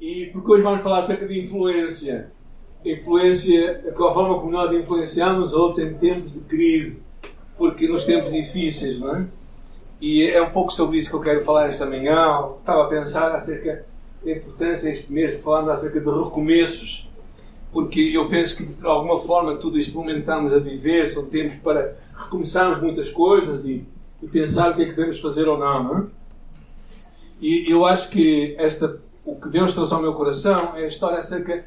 E 0.00 0.26
porque 0.26 0.52
hoje 0.52 0.62
vamos 0.62 0.82
falar 0.82 1.00
acerca 1.00 1.26
de 1.26 1.40
influência. 1.40 2.30
Influência, 2.84 3.84
a 3.90 3.94
forma 3.94 4.38
como 4.38 4.50
nós 4.50 4.72
influenciamos 4.72 5.52
outros 5.52 5.84
em 5.84 5.94
tempos 5.94 6.32
de 6.32 6.40
crise, 6.40 7.04
porque 7.56 7.88
nos 7.88 8.04
tempos 8.04 8.32
difíceis, 8.32 9.00
não 9.00 9.16
é? 9.16 9.26
E 10.00 10.30
é 10.30 10.40
um 10.40 10.50
pouco 10.50 10.72
sobre 10.72 10.98
isso 10.98 11.10
que 11.10 11.16
eu 11.16 11.20
quero 11.20 11.44
falar 11.44 11.68
esta 11.68 11.84
manhã. 11.84 12.50
Estava 12.60 12.84
a 12.84 12.86
pensar 12.86 13.32
acerca 13.32 13.84
da 14.24 14.30
importância 14.30 14.88
este 14.90 15.12
mês, 15.12 15.42
falando 15.42 15.70
acerca 15.70 16.00
de 16.00 16.06
recomeços, 16.06 17.08
porque 17.72 18.00
eu 18.14 18.28
penso 18.28 18.56
que 18.56 18.64
de 18.64 18.86
alguma 18.86 19.18
forma 19.18 19.56
tudo 19.56 19.78
este 19.78 19.96
momento 19.96 20.14
que 20.14 20.20
estamos 20.20 20.52
a 20.52 20.58
viver 20.60 21.08
são 21.08 21.26
tempos 21.26 21.58
para 21.58 21.96
recomeçarmos 22.14 22.80
muitas 22.80 23.10
coisas 23.10 23.64
e, 23.64 23.84
e 24.22 24.28
pensar 24.28 24.70
o 24.70 24.76
que 24.76 24.82
é 24.82 24.86
que 24.86 24.92
devemos 24.92 25.18
fazer 25.18 25.48
ou 25.48 25.58
não, 25.58 25.82
não 25.82 25.98
é? 25.98 26.04
E 27.40 27.70
eu 27.70 27.84
acho 27.84 28.08
que 28.10 28.54
esta, 28.58 29.00
o 29.28 29.36
que 29.36 29.50
Deus 29.50 29.74
trouxe 29.74 29.92
ao 29.92 30.00
meu 30.00 30.14
coração 30.14 30.74
é 30.74 30.84
a 30.84 30.88
história 30.88 31.18
acerca 31.18 31.62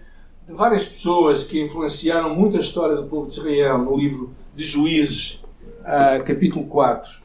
de 0.47 0.53
várias 0.53 0.83
pessoas 0.83 1.43
que 1.43 1.61
influenciaram 1.61 2.35
muito 2.35 2.57
a 2.57 2.59
história 2.59 2.95
do 2.95 3.03
povo 3.03 3.27
de 3.27 3.35
Israel 3.37 3.77
no 3.77 3.95
livro 3.95 4.31
de 4.55 4.63
Juízes, 4.63 5.43
uh, 5.81 6.23
capítulo 6.25 6.65
4. 6.65 7.21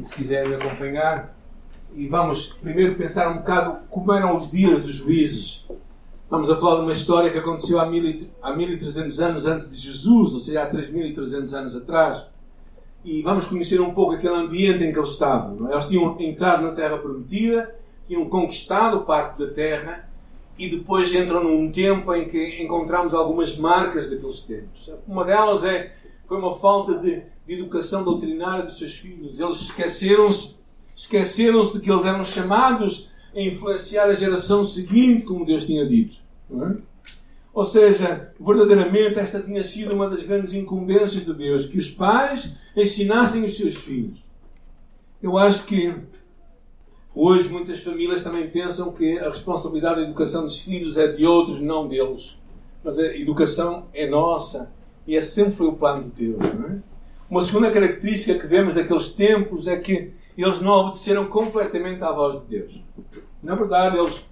E 0.00 0.04
se 0.04 0.14
quiserem 0.14 0.54
acompanhar, 0.54 1.36
e 1.94 2.08
vamos 2.08 2.54
primeiro 2.54 2.94
pensar 2.94 3.28
um 3.30 3.38
bocado 3.38 3.80
como 3.90 4.10
eram 4.14 4.34
os 4.34 4.50
dias 4.50 4.80
dos 4.80 4.92
juízes. 4.92 5.68
Estamos 6.24 6.48
a 6.48 6.56
falar 6.56 6.76
de 6.76 6.82
uma 6.82 6.92
história 6.94 7.30
que 7.30 7.36
aconteceu 7.36 7.78
há, 7.78 7.84
mil 7.84 8.04
e, 8.04 8.30
há 8.40 8.56
1300 8.56 9.20
anos 9.20 9.44
antes 9.44 9.70
de 9.70 9.76
Jesus, 9.76 10.32
ou 10.32 10.40
seja, 10.40 10.62
há 10.62 10.66
3300 10.66 11.52
anos 11.52 11.76
atrás. 11.76 12.26
E 13.04 13.20
vamos 13.20 13.46
conhecer 13.46 13.80
um 13.80 13.92
pouco 13.92 14.12
aquele 14.12 14.34
ambiente 14.34 14.84
em 14.84 14.92
que 14.92 14.98
eles 14.98 15.10
estavam. 15.10 15.68
É? 15.68 15.72
Eles 15.72 15.86
tinham 15.86 16.16
entrado 16.18 16.62
na 16.62 16.72
Terra 16.72 16.96
Prometida, 16.96 17.74
tinham 18.10 18.28
conquistado 18.28 19.02
parte 19.02 19.38
da 19.38 19.52
Terra 19.52 20.10
e 20.58 20.68
depois 20.68 21.14
entram 21.14 21.44
num 21.44 21.70
tempo 21.70 22.12
em 22.12 22.28
que 22.28 22.60
encontramos 22.60 23.14
algumas 23.14 23.56
marcas 23.56 24.10
daqueles 24.10 24.40
tempos. 24.40 24.92
Uma 25.06 25.24
delas 25.24 25.64
é, 25.64 25.94
foi 26.26 26.36
uma 26.36 26.52
falta 26.52 26.98
de, 26.98 27.22
de 27.46 27.54
educação 27.54 28.02
doutrinária 28.02 28.64
dos 28.64 28.78
seus 28.78 28.94
filhos. 28.94 29.38
Eles 29.38 29.60
esqueceram-se 29.60 30.58
esqueceram-se 30.96 31.74
de 31.74 31.80
que 31.80 31.90
eles 31.90 32.04
eram 32.04 32.24
chamados 32.24 33.08
a 33.34 33.40
influenciar 33.40 34.06
a 34.06 34.14
geração 34.14 34.64
seguinte, 34.64 35.24
como 35.24 35.46
Deus 35.46 35.66
tinha 35.66 35.86
dito. 35.86 36.16
É? 36.52 36.76
Ou 37.54 37.64
seja, 37.64 38.34
verdadeiramente 38.40 39.20
esta 39.20 39.40
tinha 39.40 39.62
sido 39.62 39.94
uma 39.94 40.10
das 40.10 40.24
grandes 40.24 40.52
incumbências 40.52 41.24
de 41.24 41.32
Deus, 41.32 41.66
que 41.66 41.78
os 41.78 41.90
pais 41.90 42.56
ensinassem 42.76 43.44
os 43.44 43.56
seus 43.56 43.76
filhos. 43.76 44.18
Eu 45.22 45.38
acho 45.38 45.64
que 45.64 45.94
hoje 47.14 47.48
muitas 47.48 47.80
famílias 47.80 48.22
também 48.22 48.48
pensam 48.48 48.92
que 48.92 49.18
a 49.18 49.28
responsabilidade 49.28 49.96
da 49.96 50.02
educação 50.02 50.44
dos 50.44 50.60
filhos 50.60 50.96
é 50.96 51.08
de 51.08 51.26
outros, 51.26 51.60
não 51.60 51.88
deles. 51.88 52.38
Mas 52.82 52.98
a 52.98 53.06
educação 53.16 53.86
é 53.92 54.08
nossa 54.08 54.72
e 55.06 55.14
esse 55.14 55.32
sempre 55.32 55.52
foi 55.52 55.66
o 55.66 55.72
plano 55.72 56.02
de 56.02 56.10
Deus. 56.10 56.42
É? 56.42 56.78
Uma 57.28 57.42
segunda 57.42 57.70
característica 57.70 58.38
que 58.38 58.46
vemos 58.46 58.74
daqueles 58.74 59.12
tempos 59.12 59.66
é 59.66 59.76
que 59.76 60.12
eles 60.36 60.60
não 60.60 60.72
obedeceram 60.72 61.26
completamente 61.26 62.02
à 62.02 62.12
voz 62.12 62.40
de 62.40 62.46
Deus. 62.46 62.80
Na 63.42 63.54
verdade, 63.54 63.98
eles, 63.98 64.26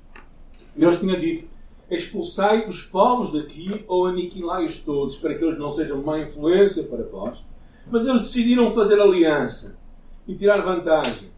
Deus 0.76 1.00
tinha 1.00 1.18
dito: 1.18 1.48
expulsai 1.90 2.68
os 2.68 2.82
povos 2.82 3.32
daqui 3.32 3.84
ou 3.88 4.06
aniquilai-os 4.06 4.80
todos, 4.80 5.16
para 5.16 5.34
que 5.34 5.44
eles 5.44 5.58
não 5.58 5.72
sejam 5.72 6.02
má 6.02 6.18
influência 6.18 6.84
para 6.84 7.04
vós. 7.04 7.44
Mas 7.90 8.06
eles 8.06 8.22
decidiram 8.22 8.70
fazer 8.70 9.00
aliança 9.00 9.78
e 10.26 10.34
tirar 10.34 10.60
vantagem. 10.62 11.30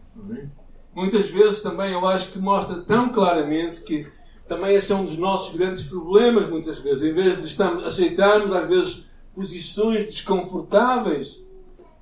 Muitas 0.93 1.29
vezes 1.29 1.61
também 1.61 1.93
eu 1.93 2.05
acho 2.05 2.31
que 2.31 2.39
mostra 2.39 2.81
tão 2.81 3.09
claramente 3.09 3.81
que 3.81 4.07
também 4.47 4.75
esse 4.75 4.91
é 4.91 4.95
um 4.95 5.05
dos 5.05 5.17
nossos 5.17 5.55
grandes 5.55 5.83
problemas, 5.83 6.49
muitas 6.49 6.79
vezes. 6.79 7.03
Em 7.03 7.13
vez 7.13 7.47
de 7.47 7.63
aceitarmos, 7.85 8.53
às 8.53 8.67
vezes, 8.67 9.09
posições 9.33 10.03
desconfortáveis, 10.05 11.41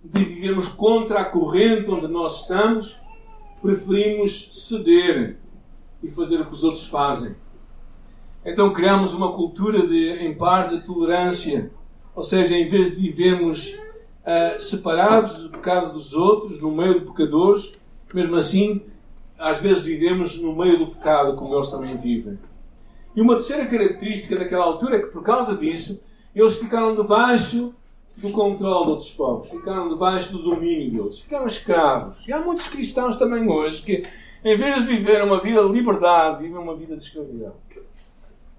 de 0.04 0.24
vivermos 0.24 0.68
contra 0.68 1.20
a 1.20 1.26
corrente 1.26 1.90
onde 1.90 2.08
nós 2.08 2.42
estamos, 2.42 3.00
preferimos 3.62 4.68
ceder 4.68 5.38
e 6.02 6.10
fazer 6.10 6.42
o 6.42 6.46
que 6.46 6.54
os 6.54 6.64
outros 6.64 6.88
fazem. 6.88 7.36
Então 8.46 8.74
criamos 8.74 9.14
uma 9.14 9.34
cultura 9.34 9.86
de, 9.86 10.12
em 10.14 10.34
paz, 10.34 10.72
de 10.72 10.82
tolerância. 10.82 11.72
Ou 12.16 12.24
seja, 12.24 12.56
em 12.56 12.70
vez 12.70 12.96
de 12.96 13.02
vivermos 13.02 13.74
uh, 13.74 14.58
separados 14.58 15.36
do 15.36 15.50
pecado 15.50 15.94
dos 15.94 16.14
outros, 16.14 16.60
no 16.62 16.72
meio 16.72 17.02
de 17.02 17.06
pecadores, 17.06 17.74
mesmo 18.16 18.36
assim, 18.36 18.82
às 19.38 19.62
vezes 19.62 19.84
vivemos 19.84 20.40
no 20.40 20.56
meio 20.56 20.78
do 20.80 20.88
pecado, 20.88 21.36
como 21.36 21.56
eles 21.56 21.70
também 21.70 21.98
vivem. 21.98 22.38
E 23.16 23.22
uma 23.22 23.36
terceira 23.36 23.66
característica 23.66 24.38
daquela 24.38 24.66
altura 24.66 24.98
é 24.98 25.00
que, 25.00 25.08
por 25.08 25.24
causa 25.24 25.56
disso, 25.56 26.02
eles 26.36 26.58
ficaram 26.58 26.96
debaixo 26.96 27.74
do 28.18 28.32
controle 28.32 28.86
de 28.86 28.92
outros 28.92 29.12
povos, 29.12 29.50
ficaram 29.50 29.88
debaixo 29.88 30.34
do 30.34 30.44
domínio 30.44 30.92
deles, 30.92 31.20
ficaram 31.20 31.48
escravos. 31.48 32.28
E 32.28 32.34
há 32.34 32.40
muitos 32.40 32.68
cristãos 32.68 33.18
também 33.18 33.50
hoje 33.50 33.82
que, 33.82 34.06
em 34.44 34.58
vez 34.58 34.86
de 34.86 34.96
viver 34.96 35.24
uma 35.24 35.42
vida 35.42 35.64
de 35.64 35.72
liberdade, 35.72 36.44
vivem 36.44 36.58
uma 36.58 36.76
vida 36.76 36.96
de 36.96 37.04
escravidão. 37.04 37.54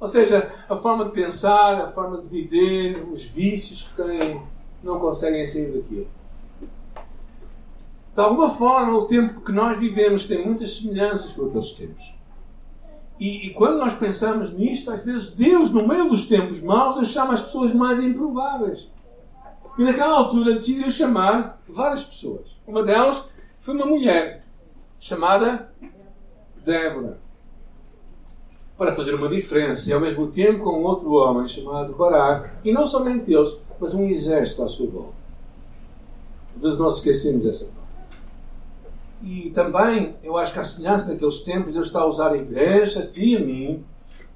Ou 0.01 0.09
seja, 0.09 0.51
a 0.67 0.75
forma 0.75 1.05
de 1.05 1.11
pensar, 1.11 1.83
a 1.83 1.89
forma 1.89 2.23
de 2.23 2.27
viver, 2.27 3.07
os 3.13 3.27
vícios 3.27 3.83
que 3.83 4.03
têm, 4.03 4.43
não 4.83 4.99
conseguem 4.99 5.47
sair 5.47 5.73
daquilo. 5.73 6.09
De 8.15 8.21
alguma 8.21 8.51
forma, 8.51 8.99
o 8.99 9.07
tempo 9.07 9.41
que 9.41 9.53
nós 9.53 9.79
vivemos 9.79 10.27
tem 10.27 10.45
muitas 10.45 10.77
semelhanças 10.77 11.33
com 11.33 11.47
aqueles 11.47 11.73
tempos. 11.73 12.15
E, 13.21 13.49
e, 13.49 13.51
quando 13.53 13.79
nós 13.79 13.95
pensamos 13.95 14.53
nisto, 14.55 14.91
às 14.91 15.05
vezes 15.05 15.37
Deus, 15.37 15.71
no 15.71 15.87
meio 15.87 16.09
dos 16.09 16.27
tempos 16.27 16.63
maus, 16.63 17.07
chama 17.09 17.35
as 17.35 17.43
pessoas 17.43 17.75
mais 17.75 18.03
improváveis. 18.03 18.89
E 19.79 19.83
naquela 19.85 20.17
altura 20.17 20.55
decidiu 20.55 20.91
chamar 20.91 21.61
várias 21.69 22.03
pessoas. 22.03 22.47
Uma 22.67 22.83
delas 22.83 23.23
foi 23.61 23.75
uma 23.75 23.87
mulher 23.87 24.45
chamada 24.99 25.71
Débora. 26.65 27.19
Para 28.77 28.95
fazer 28.95 29.15
uma 29.15 29.29
diferença. 29.29 29.91
E 29.91 29.93
ao 29.93 30.01
mesmo 30.01 30.27
tempo 30.29 30.65
com 30.65 30.83
outro 30.83 31.13
homem 31.13 31.47
chamado 31.47 31.95
Baraque. 31.95 32.51
E 32.65 32.73
não 32.73 32.87
somente 32.87 33.33
eles, 33.33 33.59
mas 33.79 33.95
um 33.95 34.07
exército 34.07 34.63
à 34.63 34.69
sua 34.69 34.87
volta. 34.87 35.21
Às 36.57 36.63
vezes 36.63 36.79
nós 36.79 36.97
esquecemos 36.97 37.45
dessa 37.45 37.67
parte. 37.67 37.80
E 39.23 39.51
também, 39.51 40.17
eu 40.23 40.37
acho 40.37 40.53
que 40.53 40.59
a 40.59 40.65
semelhança 40.65 41.13
daqueles 41.13 41.41
tempos, 41.41 41.73
Deus 41.73 41.87
está 41.87 42.01
a 42.01 42.07
usar 42.07 42.33
a 42.33 42.37
igreja, 42.37 43.01
a 43.01 43.07
ti 43.07 43.31
e 43.31 43.37
a 43.37 43.41
mim, 43.41 43.85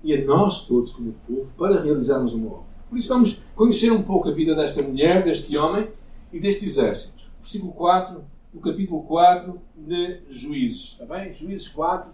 e 0.03 0.15
a 0.15 0.25
nós 0.25 0.67
todos 0.67 0.93
como 0.93 1.15
povo, 1.27 1.51
para 1.57 1.81
realizarmos 1.81 2.35
uma 2.35 2.49
obra. 2.49 2.75
Por 2.89 2.99
isso 2.99 3.09
vamos 3.09 3.41
conhecer 3.57 3.91
um 3.91 4.03
pouco 4.03 4.29
a 4.29 4.33
vida 4.33 4.55
desta 4.55 4.83
mulher, 4.83 5.25
deste 5.25 5.57
homem 5.57 5.89
e 6.33 6.39
deste 6.39 6.67
exército. 6.67 7.25
Versículo 7.41 7.73
4, 7.73 8.23
no 8.53 8.61
capítulo 8.61 9.03
4 9.03 9.61
de 9.77 10.21
Juízes. 10.29 10.99
Está 11.01 11.07
bem? 11.07 11.33
Juízes 11.33 11.69
4. 11.69 12.11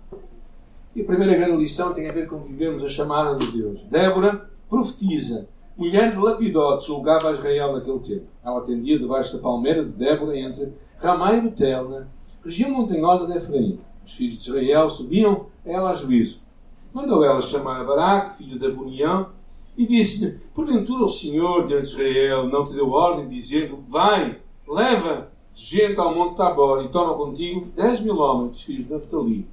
E 0.95 1.03
a 1.03 1.05
primeira 1.05 1.35
grande 1.35 1.57
lição 1.57 1.93
tem 1.93 2.09
a 2.09 2.13
ver 2.13 2.29
com 2.29 2.39
vivemos 2.39 2.83
a 2.85 2.89
chamada 2.89 3.37
de 3.37 3.51
Deus. 3.53 3.81
Débora 3.91 4.49
profetiza. 4.69 5.49
Mulher 5.77 6.13
de 6.13 6.19
Lapidote 6.19 6.87
julgava 6.87 7.33
Israel 7.33 7.73
naquele 7.73 7.99
tempo. 8.01 8.27
Ela 8.45 8.59
atendia 8.59 8.99
debaixo 8.99 9.37
da 9.37 9.43
palmeira 9.43 9.85
de 9.85 9.91
Débora 9.91 10.39
entre 10.39 10.73
Ramá 10.99 11.35
e 11.35 11.41
Betel, 11.43 11.89
na 11.89 12.07
região 12.45 12.71
montanhosa 12.71 13.27
de 13.27 13.39
Efraim. 13.39 13.81
Os 14.05 14.15
filhos 14.15 14.43
de 14.43 14.49
Israel 14.49 14.89
subiam 14.89 15.47
a 15.65 15.71
ela 15.71 15.91
a 15.91 15.95
juízo. 15.95 16.41
Mandou 16.93 17.23
ela 17.25 17.41
chamar 17.41 17.85
Baraque, 17.85 18.39
filho 18.39 18.59
de 18.59 18.67
Abunião, 18.67 19.31
e 19.77 19.87
disse-lhe: 19.87 20.41
Porventura 20.55 21.05
o 21.05 21.09
Senhor, 21.09 21.67
de 21.67 21.75
Israel, 21.75 22.49
não 22.49 22.67
te 22.67 22.73
deu 22.73 22.91
ordem, 22.91 23.29
dizendo: 23.29 23.79
Vai, 23.89 24.41
leva 24.67 25.31
gente 25.55 25.99
ao 26.01 26.15
Monte 26.15 26.37
Tabor 26.37 26.85
e 26.85 26.89
toma 26.89 27.15
contigo 27.15 27.69
dez 27.77 28.01
mil 28.01 28.17
homens 28.17 28.53
dos 28.53 28.63
filhos 28.63 28.87
de 28.87 28.93
Naftali. 28.93 29.47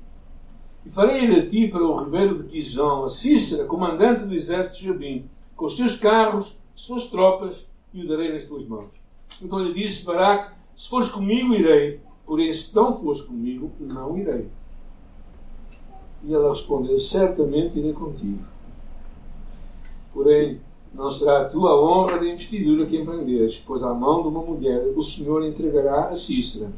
E 0.85 0.89
farei 0.89 1.35
a 1.35 1.47
ti 1.47 1.67
para 1.67 1.83
o 1.83 1.95
ribeiro 1.95 2.41
de 2.41 2.47
Quizão 2.47 3.03
a 3.03 3.09
Cícera, 3.09 3.65
comandante 3.65 4.23
do 4.23 4.33
exército 4.33 4.79
de 4.79 4.87
Jabim, 4.87 5.29
com 5.55 5.65
os 5.65 5.75
seus 5.75 5.97
carros, 5.97 6.57
suas 6.73 7.07
tropas, 7.07 7.67
e 7.93 8.01
o 8.01 8.07
darei 8.07 8.31
nas 8.31 8.45
tuas 8.45 8.65
mãos. 8.65 8.89
Então 9.41 9.59
lhe 9.59 9.73
disse 9.73 10.05
Baraque: 10.05 10.55
Se 10.75 10.89
fores 10.89 11.09
comigo, 11.09 11.53
irei, 11.53 12.01
porém, 12.27 12.53
se 12.53 12.75
não 12.75 12.93
fores 12.93 13.21
comigo, 13.21 13.71
não 13.79 14.15
irei. 14.17 14.47
E 16.23 16.33
ela 16.33 16.49
respondeu: 16.49 16.99
Certamente 16.99 17.79
irei 17.79 17.93
contigo 17.93 18.43
Porém, 20.17 20.59
não 20.95 21.11
será 21.11 21.41
a 21.41 21.45
tua 21.45 21.79
honra 21.79 22.17
de 22.17 22.27
investidura 22.27 22.87
que 22.87 22.97
empreenderes, 22.97 23.63
pois 23.65 23.83
à 23.83 23.93
mão 23.93 24.23
de 24.23 24.29
uma 24.29 24.41
mulher 24.41 24.83
o 24.95 25.01
Senhor 25.03 25.45
entregará 25.45 26.07
a 26.07 26.15
Cícera. 26.15 26.71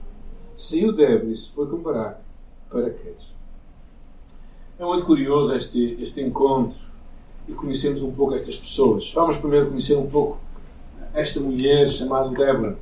Saiu 0.57 0.93
se 1.33 1.51
foi 1.51 1.67
comparar 1.67 2.21
para 2.69 2.89
Quedes. 2.89 3.33
É 4.77 4.83
muito 4.83 5.05
curioso 5.05 5.55
este, 5.55 5.97
este 6.01 6.21
encontro 6.21 6.77
e 7.47 7.53
conhecemos 7.53 8.01
um 8.03 8.11
pouco 8.11 8.35
estas 8.35 8.57
pessoas. 8.57 9.09
Vamos 9.13 9.37
primeiro 9.37 9.69
conhecer 9.69 9.95
um 9.95 10.09
pouco 10.09 10.37
esta 11.13 11.39
mulher 11.39 11.87
chamada 11.87 12.29
Débora. 12.29 12.77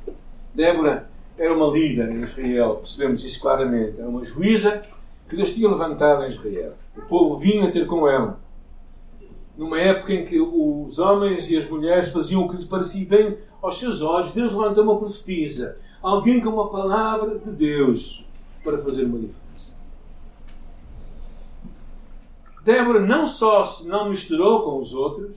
Débora 0.52 1.08
era 1.38 1.54
uma 1.54 1.72
líder 1.72 2.10
em 2.10 2.22
Israel, 2.22 2.76
percebemos 2.76 3.24
isso 3.24 3.40
claramente. 3.40 3.98
Era 3.98 4.08
uma 4.08 4.24
juíza 4.24 4.82
que 5.28 5.36
Deus 5.36 5.54
tinha 5.54 5.68
levantado 5.68 6.24
em 6.24 6.30
Israel. 6.30 6.74
O 6.96 7.02
povo 7.02 7.38
vinha 7.38 7.70
ter 7.70 7.86
com 7.86 8.08
ela. 8.08 8.40
Numa 9.56 9.80
época 9.80 10.12
em 10.12 10.26
que 10.26 10.40
os 10.40 10.98
homens 10.98 11.50
e 11.50 11.56
as 11.56 11.68
mulheres 11.68 12.08
faziam 12.08 12.44
o 12.44 12.48
que 12.48 12.56
lhes 12.56 12.64
parecia 12.64 13.06
bem 13.06 13.38
aos 13.62 13.78
seus 13.78 14.02
olhos, 14.02 14.32
Deus 14.32 14.52
levantou 14.52 14.84
uma 14.84 14.98
profetisa. 14.98 15.78
Alguém 16.02 16.40
com 16.40 16.50
uma 16.50 16.68
palavra 16.68 17.38
de 17.38 17.50
Deus 17.52 18.24
para 18.62 18.78
fazer 18.78 19.04
uma 19.04 19.18
diferença. 19.18 19.72
Débora 22.64 23.00
não 23.00 23.26
só 23.26 23.64
se 23.64 23.88
não 23.88 24.10
misturou 24.10 24.62
com 24.62 24.78
os 24.78 24.92
outros, 24.92 25.30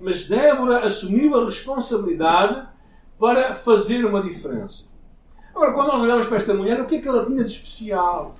mas 0.00 0.26
Débora 0.26 0.80
assumiu 0.80 1.36
a 1.36 1.44
responsabilidade 1.44 2.66
para 3.18 3.54
fazer 3.54 4.04
uma 4.04 4.22
diferença. 4.22 4.89
Agora, 5.54 5.72
quando 5.72 5.88
nós 5.88 6.02
olhamos 6.02 6.26
para 6.26 6.36
esta 6.36 6.54
mulher, 6.54 6.80
o 6.80 6.86
que 6.86 6.96
é 6.96 7.00
que 7.00 7.08
ela 7.08 7.26
tinha 7.26 7.44
de 7.44 7.50
especial? 7.50 8.34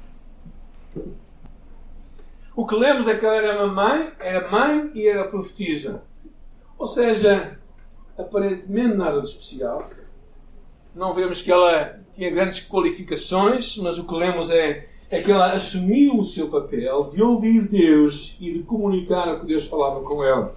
O 2.55 2.67
que 2.67 2.75
lemos 2.75 3.09
é 3.09 3.17
que 3.17 3.25
ela 3.25 3.37
era 3.37 3.67
mãe, 3.67 4.13
era 4.19 4.51
mãe 4.51 4.91
e 4.95 5.07
era 5.07 5.29
profetisa. 5.29 6.03
Ou 6.79 6.87
seja, 6.87 7.59
aparentemente 8.19 8.97
nada 8.97 9.21
de 9.21 9.29
especial. 9.29 9.89
Não 10.95 11.15
vemos 11.15 11.43
que 11.43 11.51
ela 11.51 12.01
tinha 12.15 12.31
grandes 12.31 12.67
qualificações, 12.67 13.77
mas 13.79 13.99
o 13.99 14.07
que 14.07 14.15
lemos 14.15 14.51
é, 14.51 14.89
é 15.09 15.23
que 15.23 15.31
ela 15.31 15.53
assumiu 15.53 16.19
o 16.19 16.25
seu 16.25 16.49
papel 16.49 17.07
de 17.07 17.23
ouvir 17.23 17.69
Deus 17.69 18.37
e 18.41 18.53
de 18.53 18.63
comunicar 18.63 19.29
o 19.29 19.41
que 19.41 19.47
Deus 19.47 19.67
falava 19.67 20.03
com 20.03 20.25
ela. 20.25 20.57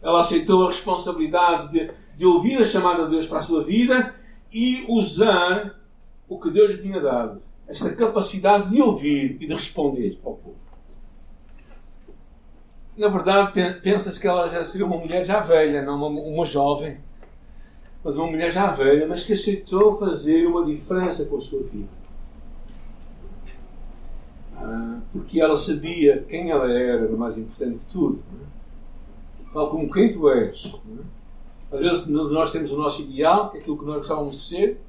Ela 0.00 0.20
aceitou 0.20 0.64
a 0.64 0.68
responsabilidade 0.68 1.72
de, 1.72 1.90
de 2.16 2.26
ouvir 2.26 2.58
a 2.58 2.64
chamada 2.64 3.04
de 3.04 3.10
Deus 3.10 3.26
para 3.26 3.38
a 3.38 3.42
sua 3.42 3.64
vida 3.64 4.14
e 4.52 4.84
usar 4.88 5.80
o 6.28 6.38
que 6.38 6.50
Deus 6.50 6.76
lhe 6.76 6.82
tinha 6.82 7.00
dado. 7.00 7.40
Esta 7.66 7.94
capacidade 7.94 8.70
de 8.70 8.82
ouvir 8.82 9.36
e 9.40 9.46
de 9.46 9.54
responder 9.54 10.18
ao 10.24 10.34
povo. 10.34 10.56
Na 12.96 13.08
verdade, 13.08 13.80
pensa-se 13.80 14.20
que 14.20 14.28
ela 14.28 14.48
já 14.48 14.64
seria 14.64 14.86
uma 14.86 14.98
mulher 14.98 15.24
já 15.24 15.40
velha, 15.40 15.82
não 15.82 15.96
uma, 15.96 16.20
uma 16.20 16.44
jovem. 16.44 16.98
Mas 18.04 18.16
uma 18.16 18.26
mulher 18.26 18.52
já 18.52 18.70
velha, 18.72 19.06
mas 19.08 19.24
que 19.24 19.32
aceitou 19.32 19.96
fazer 19.96 20.46
uma 20.46 20.64
diferença 20.66 21.24
com 21.24 21.38
a 21.38 21.40
sua 21.40 21.62
vida. 21.62 21.88
Ah, 24.56 25.00
porque 25.12 25.40
ela 25.40 25.56
sabia 25.56 26.24
quem 26.28 26.50
ela 26.50 26.70
era, 26.70 27.06
o 27.06 27.16
mais 27.16 27.38
importante 27.38 27.78
de 27.78 27.86
tudo. 27.86 28.22
É? 28.40 29.52
Tal 29.52 29.70
como 29.70 29.90
quem 29.90 30.12
tu 30.12 30.28
és. 30.28 30.78
É? 30.98 31.21
Às 31.72 31.80
vezes 31.80 32.06
nós 32.06 32.52
temos 32.52 32.70
o 32.70 32.76
nosso 32.76 33.02
ideal, 33.02 33.50
é 33.54 33.58
aquilo 33.58 33.78
que 33.78 33.84
nós 33.84 33.96
gostávamos 33.96 34.36
de 34.36 34.42
ser. 34.42 34.80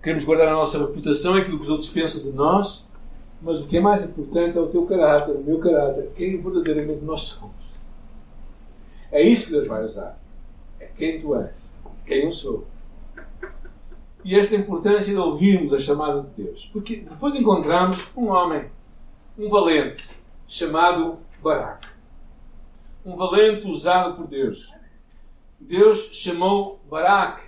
Queremos 0.00 0.24
guardar 0.24 0.48
a 0.48 0.52
nossa 0.52 0.78
reputação, 0.78 1.34
aquilo 1.34 1.58
que 1.58 1.64
os 1.64 1.70
outros 1.70 1.90
pensam 1.90 2.22
de 2.22 2.30
nós. 2.30 2.86
Mas 3.42 3.60
o 3.60 3.66
que 3.66 3.78
é 3.78 3.80
mais 3.80 4.04
importante 4.04 4.56
é 4.56 4.60
o 4.60 4.68
teu 4.68 4.86
caráter, 4.86 5.34
o 5.34 5.42
meu 5.42 5.58
caráter, 5.58 6.10
quem 6.14 6.40
verdadeiramente 6.40 7.02
nós 7.04 7.22
somos. 7.22 7.54
É 9.10 9.22
isso 9.22 9.46
que 9.46 9.52
Deus 9.52 9.66
vai 9.66 9.84
usar. 9.84 10.18
É 10.78 10.86
quem 10.86 11.20
tu 11.20 11.34
és, 11.34 11.50
quem 12.06 12.24
eu 12.24 12.32
sou. 12.32 12.66
E 14.22 14.38
esta 14.38 14.54
importância 14.54 15.12
de 15.12 15.18
ouvirmos 15.18 15.72
a 15.72 15.80
chamada 15.80 16.20
de 16.20 16.44
Deus. 16.44 16.68
Porque 16.72 16.96
depois 16.96 17.34
encontramos 17.34 18.06
um 18.14 18.28
homem, 18.28 18.66
um 19.38 19.48
valente, 19.48 20.14
chamado 20.46 21.18
Baraque. 21.42 21.88
Um 23.04 23.16
valente 23.16 23.66
usado 23.66 24.14
por 24.14 24.26
Deus. 24.26 24.70
Deus 25.60 26.08
chamou 26.12 26.80
Baraque 26.90 27.42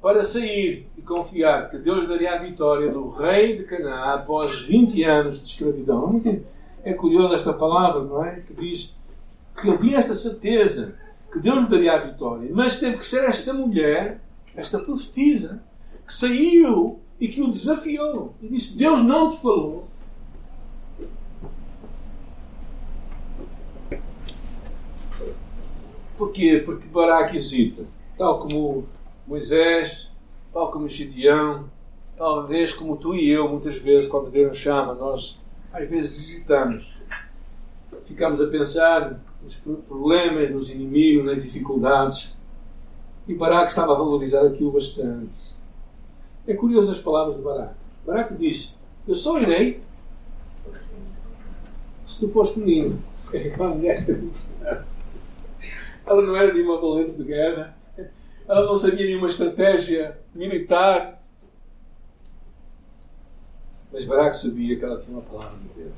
para 0.00 0.22
sair 0.22 0.86
e 0.96 1.02
confiar 1.02 1.70
que 1.70 1.78
Deus 1.78 2.08
daria 2.08 2.34
a 2.34 2.38
vitória 2.38 2.90
do 2.90 3.10
rei 3.10 3.56
de 3.56 3.64
Canaã 3.64 4.14
após 4.14 4.62
20 4.62 5.02
anos 5.02 5.40
de 5.42 5.48
escravidão. 5.48 6.20
É 6.84 6.94
curioso 6.94 7.34
esta 7.34 7.52
palavra, 7.52 8.02
não 8.04 8.24
é? 8.24 8.40
Que 8.40 8.54
diz 8.54 8.96
que 9.60 9.68
ele 9.68 9.78
tinha 9.78 9.98
esta 9.98 10.14
certeza 10.14 10.94
que 11.32 11.40
Deus 11.40 11.64
lhe 11.64 11.68
daria 11.68 11.94
a 11.94 11.98
vitória, 11.98 12.48
mas 12.52 12.78
teve 12.78 12.98
que 12.98 13.06
ser 13.06 13.24
esta 13.24 13.52
mulher, 13.52 14.20
esta 14.54 14.78
profetisa, 14.78 15.60
que 16.06 16.14
saiu 16.14 17.00
e 17.20 17.28
que 17.28 17.42
o 17.42 17.48
desafiou 17.48 18.34
e 18.40 18.48
disse: 18.48 18.78
Deus 18.78 19.04
não 19.04 19.28
te 19.28 19.42
falou. 19.42 19.88
Porquê? 26.18 26.60
Porque 26.66 26.88
Baraque 26.88 27.36
hesita, 27.36 27.86
tal 28.18 28.40
como 28.40 28.86
Moisés, 29.24 30.10
tal 30.52 30.72
como 30.72 30.88
Gideão, 30.88 31.70
talvez 32.16 32.74
como 32.74 32.96
tu 32.96 33.14
e 33.14 33.30
eu, 33.30 33.48
muitas 33.48 33.76
vezes, 33.76 34.08
quando 34.08 34.28
Deus 34.28 34.48
nos 34.48 34.58
chama, 34.58 34.94
nós 34.94 35.40
às 35.72 35.88
vezes 35.88 36.18
hesitamos. 36.18 36.92
Ficamos 38.04 38.40
a 38.40 38.48
pensar 38.48 39.20
nos 39.42 39.54
problemas, 39.86 40.50
nos 40.50 40.70
inimigos, 40.70 41.24
nas 41.24 41.44
dificuldades. 41.44 42.34
E 43.28 43.34
Baraque 43.34 43.70
estava 43.70 43.92
a 43.92 43.98
valorizar 43.98 44.44
aquilo 44.44 44.72
bastante. 44.72 45.54
É 46.48 46.54
curioso 46.54 46.90
as 46.90 46.98
palavras 46.98 47.36
de 47.36 47.42
Baraque. 47.42 47.74
Baraque 48.04 48.34
disse: 48.34 48.74
Eu 49.06 49.14
só 49.14 49.38
irei 49.38 49.80
se 52.08 52.18
tu 52.18 52.28
fores 52.28 52.50
comigo. 52.50 52.98
Ela 56.08 56.22
não 56.22 56.36
era 56.36 56.52
de 56.52 56.62
uma 56.62 56.80
valente 56.80 57.12
de 57.12 57.24
guerra 57.24 57.78
ela 58.48 58.64
não 58.64 58.76
sabia 58.76 59.06
nenhuma 59.06 59.28
estratégia 59.28 60.18
militar. 60.34 61.22
Mas 63.92 64.06
Barak 64.06 64.36
sabia 64.36 64.78
que 64.78 64.84
ela 64.84 64.98
tinha 64.98 65.18
uma 65.18 65.22
palavra 65.22 65.58
de 65.58 65.68
Deus. 65.82 65.94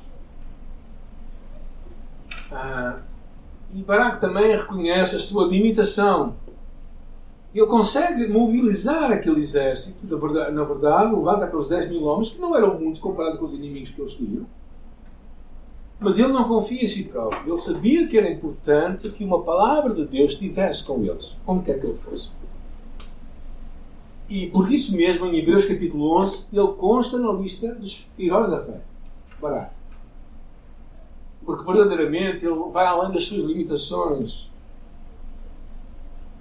Ah, 2.51 2.99
e 3.73 3.81
Barak 3.81 4.19
também 4.19 4.51
reconhece 4.51 5.15
a 5.15 5.19
sua 5.19 5.47
limitação. 5.47 6.35
Ele 7.55 7.65
consegue 7.65 8.27
mobilizar 8.27 9.11
aquele 9.11 9.39
exército, 9.39 10.05
na 10.05 10.17
verdade, 10.17 10.51
na 10.53 10.63
verdade 10.63 11.15
levanta 11.15 11.45
aqueles 11.45 11.67
10 11.67 11.89
mil 11.89 12.03
homens, 12.03 12.29
que 12.29 12.39
não 12.39 12.55
eram 12.55 12.79
muitos 12.79 13.01
comparado 13.01 13.37
com 13.37 13.45
os 13.45 13.53
inimigos 13.53 13.91
que 13.91 14.01
eles 14.01 14.13
tinham. 14.13 14.45
Mas 16.01 16.17
ele 16.17 16.33
não 16.33 16.47
confia 16.47 16.83
em 16.83 16.87
si 16.87 17.03
próprio. 17.03 17.53
Ele 17.53 17.57
sabia 17.57 18.07
que 18.07 18.17
era 18.17 18.27
importante 18.27 19.07
que 19.09 19.23
uma 19.23 19.43
palavra 19.43 19.93
de 19.93 20.03
Deus 20.03 20.31
estivesse 20.31 20.83
com 20.83 21.05
eles, 21.05 21.37
onde 21.45 21.63
quer 21.63 21.79
que 21.79 21.85
ele 21.85 21.97
fosse. 21.99 22.31
E 24.27 24.47
por 24.47 24.71
isso 24.71 24.97
mesmo, 24.97 25.27
em 25.27 25.37
Hebreus 25.37 25.65
capítulo 25.65 26.19
11, 26.23 26.47
ele 26.51 26.67
consta 26.69 27.19
na 27.19 27.31
lista 27.31 27.75
dos 27.75 28.09
heróis 28.17 28.49
da 28.49 28.63
fé. 28.63 28.81
Porque 31.45 31.71
verdadeiramente 31.71 32.47
ele 32.47 32.71
vai 32.71 32.87
além 32.87 33.11
das 33.11 33.25
suas 33.25 33.43
limitações. 33.43 34.49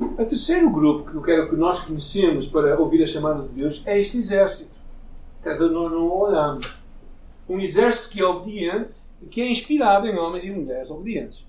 O 0.00 0.24
terceiro 0.24 0.70
grupo 0.70 1.10
que 1.10 1.16
eu 1.16 1.22
quero 1.22 1.50
que 1.50 1.56
nós 1.56 1.82
conhecemos 1.82 2.46
para 2.46 2.80
ouvir 2.80 3.02
a 3.02 3.06
chamada 3.06 3.42
de 3.42 3.48
Deus 3.48 3.82
é 3.84 4.00
este 4.00 4.16
exército. 4.16 4.70
Cada 5.42 5.68
nós 5.68 5.92
não 5.92 6.08
olhamos. 6.08 6.66
Um 7.46 7.60
exército 7.60 8.14
que 8.14 8.22
é 8.22 8.24
obediente 8.24 9.09
que 9.28 9.40
é 9.40 9.50
inspirado 9.50 10.06
em 10.06 10.16
homens 10.18 10.46
e 10.46 10.50
mulheres 10.50 10.90
obedientes. 10.90 11.44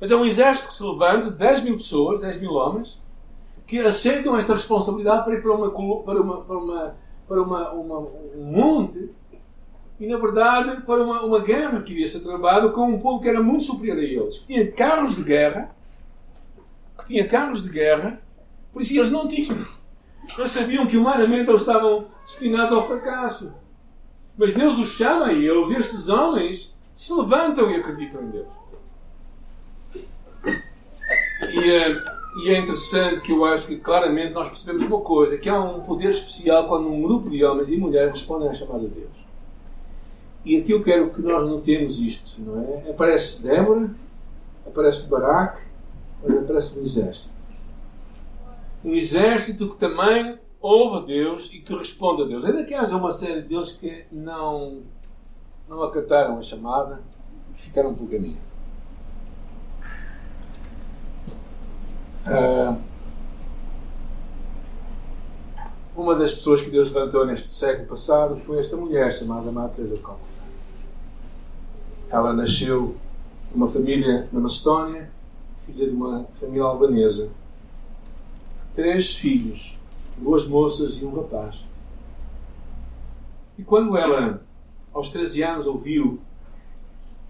Mas 0.00 0.10
é 0.10 0.16
um 0.16 0.24
exército 0.24 0.68
que 0.68 0.74
se 0.74 0.84
levanta 0.84 1.30
de 1.30 1.38
10 1.38 1.62
mil 1.62 1.76
pessoas, 1.76 2.20
10 2.20 2.40
mil 2.40 2.52
homens, 2.52 3.00
que 3.66 3.78
aceitam 3.80 4.36
esta 4.36 4.54
responsabilidade 4.54 5.24
para 5.24 5.34
ir 5.34 5.42
para 5.42 5.52
uma, 5.54 5.70
para 5.70 6.20
uma, 6.20 6.40
para 6.42 6.58
uma, 6.58 6.96
para 7.26 7.42
uma, 7.42 7.70
uma 7.72 7.98
um 8.36 8.44
monte 8.44 9.10
e, 9.98 10.06
na 10.06 10.18
verdade, 10.18 10.82
para 10.82 11.02
uma, 11.02 11.22
uma 11.22 11.40
guerra 11.40 11.80
que 11.80 11.92
iria 11.92 12.08
ser 12.08 12.20
travada 12.20 12.68
com 12.70 12.88
um 12.88 12.98
povo 12.98 13.22
que 13.22 13.28
era 13.28 13.42
muito 13.42 13.64
superior 13.64 13.98
a 13.98 14.02
eles, 14.02 14.38
que 14.38 14.46
tinha 14.46 14.72
carros 14.72 15.16
de 15.16 15.22
guerra, 15.22 15.74
que 16.98 17.06
tinha 17.06 17.26
carros 17.26 17.62
de 17.62 17.70
guerra, 17.70 18.20
por 18.72 18.82
isso 18.82 18.98
eles 18.98 19.10
não 19.10 19.28
tinham. 19.28 19.56
Eles 20.36 20.50
sabiam 20.50 20.86
que 20.86 20.96
humanamente 20.96 21.48
eles 21.48 21.60
estavam 21.60 22.06
destinados 22.24 22.72
ao 22.72 22.86
fracasso. 22.86 23.54
Mas 24.36 24.54
Deus 24.54 24.78
os 24.78 24.90
chama 24.90 25.26
a 25.26 25.32
eles, 25.32 25.70
estes 25.70 26.08
homens 26.08 26.73
se 26.94 27.12
levantam 27.12 27.70
e 27.70 27.76
acreditam 27.76 28.22
em 28.22 28.30
Deus. 28.30 28.48
E, 30.44 31.58
uh, 31.58 32.14
e 32.42 32.50
é 32.50 32.58
interessante 32.58 33.20
que 33.20 33.32
eu 33.32 33.44
acho 33.44 33.66
que 33.66 33.76
claramente 33.76 34.32
nós 34.32 34.48
percebemos 34.48 34.86
uma 34.86 35.00
coisa, 35.00 35.38
que 35.38 35.48
há 35.48 35.60
um 35.60 35.80
poder 35.80 36.10
especial 36.10 36.68
quando 36.68 36.88
um 36.88 37.02
grupo 37.02 37.30
de 37.30 37.44
homens 37.44 37.70
e 37.70 37.78
mulheres 37.78 38.12
respondem 38.12 38.48
à 38.48 38.54
chamada 38.54 38.80
de 38.80 38.88
Deus. 38.88 39.24
E 40.44 40.58
aqui 40.58 40.72
eu 40.72 40.82
quero 40.82 41.10
que 41.10 41.22
nós 41.22 41.46
notemos 41.48 42.00
isto, 42.00 42.40
não 42.42 42.60
é? 42.60 42.90
Aparece 42.90 43.42
Débora, 43.44 43.90
aparece 44.66 45.06
Baraque, 45.06 45.62
aparece 46.22 46.78
um 46.78 46.82
exército. 46.82 47.32
Um 48.84 48.90
exército 48.90 49.68
que 49.70 49.76
também 49.76 50.38
ouve 50.60 50.96
a 50.98 51.00
Deus 51.00 51.50
e 51.52 51.60
que 51.60 51.74
responde 51.74 52.22
a 52.22 52.24
Deus. 52.26 52.44
Ainda 52.44 52.64
que 52.64 52.74
haja 52.74 52.96
uma 52.96 53.12
série 53.12 53.42
de 53.42 53.48
Deus 53.48 53.72
que 53.72 54.04
não, 54.12 54.82
não 55.68 55.82
acataram 55.82 56.38
a 56.38 56.42
chamada 56.42 57.00
e 57.54 57.58
ficaram 57.58 57.94
pelo 57.94 58.08
caminho. 58.08 58.38
uma 65.96 66.14
das 66.16 66.34
pessoas 66.34 66.60
que 66.60 66.70
Deus 66.70 66.90
levantou 66.90 67.24
neste 67.26 67.50
século 67.50 67.86
passado 67.86 68.36
foi 68.36 68.58
esta 68.58 68.76
mulher 68.76 69.12
chamada 69.12 69.50
de 69.50 69.98
Calcutá. 69.98 70.18
Ela 72.10 72.32
nasceu 72.32 72.96
numa 73.54 73.68
família 73.68 74.28
na 74.32 74.40
Macedónia, 74.40 75.10
filha 75.66 75.88
de 75.88 75.94
uma 75.94 76.26
família 76.40 76.64
albanesa. 76.64 77.30
Três 78.74 79.14
filhos, 79.16 79.78
duas 80.16 80.46
moças 80.48 81.00
e 81.00 81.04
um 81.04 81.14
rapaz. 81.14 81.64
E 83.56 83.62
quando 83.62 83.96
ela, 83.96 84.42
aos 84.94 85.10
13 85.10 85.42
anos, 85.42 85.66
ouviu 85.66 86.20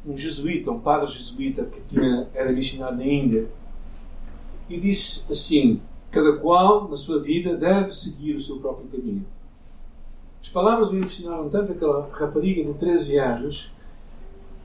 um 0.07 0.17
jesuíta, 0.17 0.71
um 0.71 0.79
padre 0.79 1.11
jesuíta 1.11 1.65
que 1.65 1.81
tinha, 1.81 2.29
era 2.35 2.53
missionário 2.53 2.99
na 2.99 3.07
Índia, 3.07 3.49
e 4.69 4.79
disse 4.79 5.25
assim: 5.33 5.81
Cada 6.11 6.37
qual, 6.37 6.89
na 6.89 6.97
sua 6.97 7.21
vida, 7.23 7.57
deve 7.57 7.95
seguir 7.95 8.37
o 8.37 8.43
seu 8.43 8.61
próprio 8.61 8.87
caminho. 8.89 9.27
As 10.43 10.51
palavras 10.51 10.91
o 10.91 10.97
impressionaram 10.97 11.49
tanto 11.49 11.73
aquela 11.73 12.09
rapariga 12.13 12.63
de 12.63 12.79
13 12.79 13.19
anos 13.19 13.73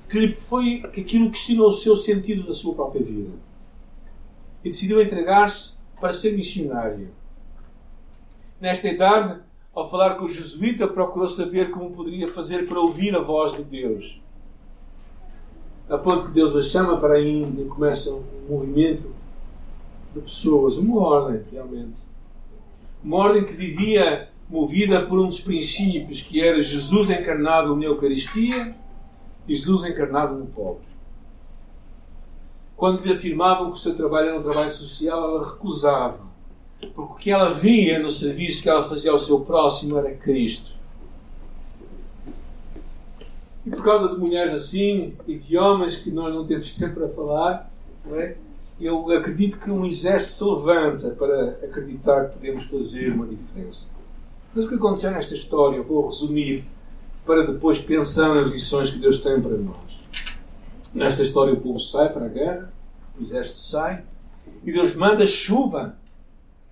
que 0.09 0.35
foi 0.35 0.81
que 0.91 1.01
aquilo 1.01 1.31
questionou 1.31 1.69
o 1.69 1.73
seu 1.73 1.95
sentido 1.95 2.45
da 2.45 2.53
sua 2.53 2.73
própria 2.73 3.03
vida. 3.03 3.31
E 4.63 4.69
decidiu 4.69 5.01
entregar-se 5.01 5.75
para 6.01 6.11
ser 6.11 6.35
missionária. 6.35 7.09
Nesta 8.59 8.89
idade, 8.89 9.39
ao 9.73 9.89
falar 9.89 10.15
com 10.15 10.25
o 10.25 10.29
jesuíta, 10.29 10.88
procurou 10.88 11.29
saber 11.29 11.71
como 11.71 11.91
poderia 11.91 12.31
fazer 12.33 12.67
para 12.67 12.79
ouvir 12.79 13.15
a 13.15 13.21
voz 13.21 13.55
de 13.55 13.63
Deus. 13.63 14.19
A 15.89 15.97
ponto 15.97 16.27
que 16.27 16.31
Deus 16.31 16.55
a 16.55 16.61
chama 16.61 16.99
para 16.99 17.15
a 17.15 17.21
Índia, 17.21 17.65
começa 17.65 18.13
um 18.13 18.23
movimento 18.47 19.11
de 20.13 20.21
pessoas, 20.21 20.77
uma 20.77 21.01
ordem, 21.01 21.43
realmente. 21.51 22.01
Uma 23.03 23.17
ordem 23.17 23.45
que 23.45 23.53
vivia 23.53 24.29
movida 24.49 25.05
por 25.05 25.19
um 25.19 25.27
dos 25.27 25.41
princípios 25.41 26.21
que 26.21 26.41
era 26.41 26.61
Jesus 26.61 27.09
encarnado 27.09 27.75
na 27.75 27.85
Eucaristia 27.85 28.75
e 29.47 29.55
Jesus 29.55 29.85
encarnado 29.85 30.35
no 30.35 30.47
pobre. 30.47 30.89
Quando 32.75 33.03
lhe 33.03 33.13
afirmavam 33.13 33.71
que 33.71 33.77
o 33.77 33.81
seu 33.81 33.95
trabalho 33.95 34.29
era 34.29 34.39
um 34.39 34.43
trabalho 34.43 34.71
social, 34.71 35.23
ela 35.23 35.47
recusava. 35.47 36.28
Porque 36.79 37.01
o 37.01 37.15
que 37.15 37.31
ela 37.31 37.53
via 37.53 38.00
no 38.00 38.09
serviço 38.09 38.63
que 38.63 38.69
ela 38.69 38.83
fazia 38.83 39.12
ao 39.12 39.19
seu 39.19 39.41
próximo 39.41 39.98
era 39.98 40.13
Cristo. 40.15 40.71
E 43.65 43.69
por 43.69 43.83
causa 43.83 44.13
de 44.13 44.19
mulheres 44.19 44.53
assim 44.53 45.15
e 45.27 45.36
de 45.36 45.57
homens 45.57 45.98
que 45.98 46.09
nós 46.09 46.33
não 46.33 46.48
temos 46.48 46.74
sempre 46.75 47.03
a 47.03 47.09
falar, 47.09 47.71
é? 48.13 48.36
eu 48.79 49.12
acredito 49.12 49.59
que 49.59 49.69
um 49.69 49.86
exército 49.86 50.33
se 50.33 50.43
levanta 50.45 51.09
para 51.12 51.50
acreditar 51.63 52.29
que 52.29 52.36
podemos 52.36 52.65
fazer 52.65 53.12
uma 53.12 53.27
diferença. 53.27 53.89
Mas 54.55 54.65
o 54.65 54.69
que 54.69 54.75
aconteceu 54.75 55.12
nesta 55.12 55.33
história, 55.33 55.77
eu 55.77 55.83
vou 55.83 56.07
resumir 56.07 56.65
para 57.25 57.45
depois 57.45 57.79
pensar 57.79 58.33
nas 58.33 58.51
lições 58.51 58.89
que 58.89 58.98
Deus 58.98 59.21
tem 59.21 59.39
para 59.39 59.57
nós. 59.57 60.09
Nesta 60.93 61.21
história, 61.21 61.53
o 61.53 61.62
povo 61.62 61.79
sai 61.79 62.12
para 62.12 62.25
a 62.25 62.29
guerra, 62.29 62.74
o 63.19 63.21
exército 63.21 63.59
sai, 63.59 64.03
e 64.63 64.71
Deus 64.71 64.95
manda 64.95 65.27
chuva. 65.27 65.98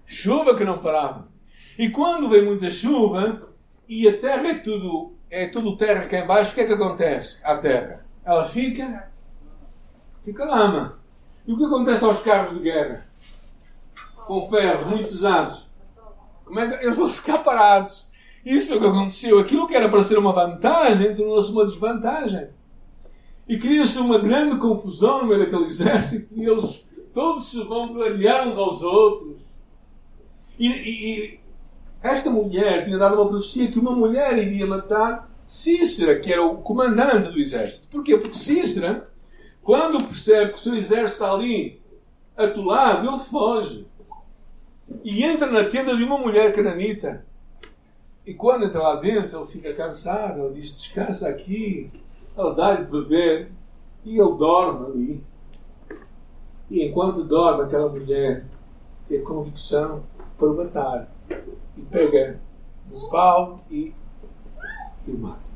Chuva 0.08 0.56
que 0.56 0.64
não 0.64 0.80
parava. 0.80 1.28
E 1.78 1.90
quando 1.90 2.30
vem 2.30 2.46
muita 2.46 2.72
chuva, 2.72 3.50
e 3.88 4.08
a 4.08 4.18
terra 4.18 4.48
é 4.48 4.56
tudo, 4.56 5.14
é 5.30 5.48
tudo 5.48 5.76
terra 5.78 6.08
cá 6.08 6.20
embaixo, 6.20 6.52
o 6.52 6.56
que 6.56 6.62
é 6.62 6.66
que 6.66 6.74
acontece 6.74 7.40
à 7.44 7.58
terra? 7.58 8.06
Ela 8.26 8.48
fica, 8.48 9.12
fica 10.24 10.46
lama. 10.46 10.98
E 11.46 11.54
o 11.54 11.58
que 11.58 11.66
acontece 11.66 12.04
aos 12.04 12.22
carros 12.22 12.56
de 12.56 12.62
guerra? 12.62 13.06
Com 14.26 14.50
ferros 14.50 14.88
muito 14.88 15.10
pesados. 15.10 15.68
Como 16.46 16.60
é 16.60 16.68
que 16.68 16.86
eles 16.86 16.98
vão 16.98 17.10
ficar 17.10 17.40
parados? 17.40 18.08
Isso 18.46 18.68
foi 18.68 18.78
o 18.78 18.82
que 18.82 18.88
aconteceu. 18.88 19.40
Aquilo 19.40 19.68
que 19.68 19.76
era 19.76 19.90
para 19.90 20.04
ser 20.04 20.18
uma 20.18 20.32
vantagem 20.32 21.16
tornou-se 21.16 21.52
uma 21.52 21.66
desvantagem. 21.66 22.50
E 23.48 23.60
cria-se 23.60 24.00
uma 24.00 24.20
grande 24.20 24.58
confusão 24.58 25.22
no 25.22 25.28
meio 25.28 25.42
daquele 25.42 25.68
exército 25.68 26.34
e 26.36 26.46
eles 26.46 26.88
todos 27.14 27.50
se 27.50 27.64
vão 27.64 27.94
gladiar 27.94 28.48
uns 28.48 28.58
aos 28.58 28.82
outros. 28.84 29.47
E, 30.58 30.68
e, 30.68 31.10
e, 31.10 31.40
esta 32.02 32.30
mulher 32.30 32.86
tinha 32.86 32.98
dado 32.98 33.16
uma 33.16 33.28
profecia 33.28 33.72
que 33.72 33.80
uma 33.80 33.92
mulher 33.92 34.38
iria 34.38 34.66
matar 34.66 35.30
Cícera, 35.48 36.20
que 36.20 36.32
era 36.32 36.46
o 36.46 36.58
comandante 36.58 37.32
do 37.32 37.40
exército. 37.40 37.88
Porquê? 37.90 38.18
Porque 38.18 38.36
Cícera, 38.36 39.10
quando 39.64 40.04
percebe 40.04 40.52
que 40.52 40.58
o 40.58 40.62
seu 40.62 40.76
exército 40.76 41.24
está 41.24 41.32
ali 41.32 41.82
atolado, 42.36 43.08
ele 43.08 43.20
foge. 43.20 43.88
E 45.04 45.24
entra 45.24 45.52
na 45.52 45.64
tenda 45.66 45.96
de 45.96 46.04
uma 46.04 46.18
mulher 46.18 46.54
cananita 46.54 47.26
e 48.28 48.34
quando 48.34 48.66
entra 48.66 48.82
lá 48.82 48.96
dentro, 48.98 49.40
ele 49.40 49.48
fica 49.48 49.74
cansado, 49.74 50.42
ele 50.42 50.56
diz: 50.56 50.76
descansa 50.76 51.30
aqui, 51.30 51.90
ela 52.36 52.54
dá-lhe 52.54 52.84
de 52.84 52.92
beber 52.92 53.50
e 54.04 54.20
ele 54.20 54.34
dorme 54.34 54.86
ali. 54.86 55.24
E 56.70 56.86
enquanto 56.86 57.24
dorme, 57.24 57.64
aquela 57.64 57.88
mulher 57.88 58.44
tem 59.08 59.20
a 59.20 59.24
convicção 59.24 60.04
matar. 60.46 61.10
E 61.78 61.82
pega 61.90 62.40
um 62.92 63.10
pau 63.10 63.60
e, 63.70 63.94
e 65.08 65.12
mata. 65.12 65.48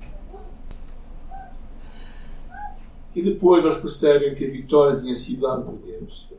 E 3.13 3.21
depois 3.21 3.65
eles 3.65 3.77
percebem 3.77 4.35
que 4.35 4.45
a 4.45 4.49
vitória 4.49 4.97
tinha 4.97 5.15
sido 5.15 5.41
dada 5.41 5.61
por 5.61 5.75
Deus. 5.75 6.29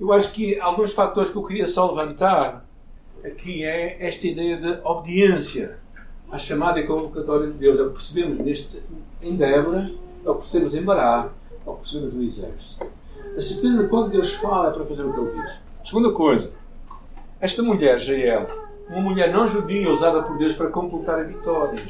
Eu 0.00 0.12
acho 0.12 0.32
que 0.32 0.58
alguns 0.58 0.92
fatores 0.92 1.30
que 1.30 1.36
eu 1.36 1.44
queria 1.44 1.66
só 1.66 1.90
levantar 1.90 2.64
aqui 3.24 3.64
é 3.64 4.04
esta 4.04 4.26
ideia 4.26 4.56
de 4.56 4.80
obediência 4.82 5.78
à 6.30 6.38
chamada 6.38 6.80
e 6.80 6.86
convocatória 6.86 7.48
de 7.48 7.58
Deus. 7.58 7.78
É 7.78 7.82
o 7.82 7.88
que 7.88 7.94
percebemos 7.94 8.38
neste, 8.38 8.82
em 9.22 9.36
Débora, 9.36 9.90
é 10.24 10.30
o 10.30 10.34
que 10.34 10.40
percebemos 10.40 10.74
em 10.74 10.82
Bará, 10.82 11.30
é 11.66 11.70
o 11.70 11.74
que 11.74 11.80
percebemos 11.80 12.14
no 12.14 12.22
exército. 12.22 12.86
A 13.36 13.40
certeza 13.40 13.82
de 13.82 13.88
quando 13.88 14.10
Deus 14.10 14.32
fala 14.34 14.70
é 14.70 14.72
para 14.72 14.84
fazer 14.86 15.04
o 15.04 15.12
que 15.12 15.20
Ele 15.20 15.42
diz. 15.42 15.88
Segunda 15.88 16.12
coisa, 16.12 16.50
esta 17.40 17.62
mulher, 17.62 17.98
Jael, 17.98 18.46
uma 18.88 19.00
mulher 19.00 19.32
não 19.32 19.48
judia 19.48 19.90
usada 19.90 20.22
por 20.22 20.36
Deus 20.36 20.54
para 20.54 20.68
completar 20.68 21.20
a 21.20 21.22
vitória. 21.22 21.82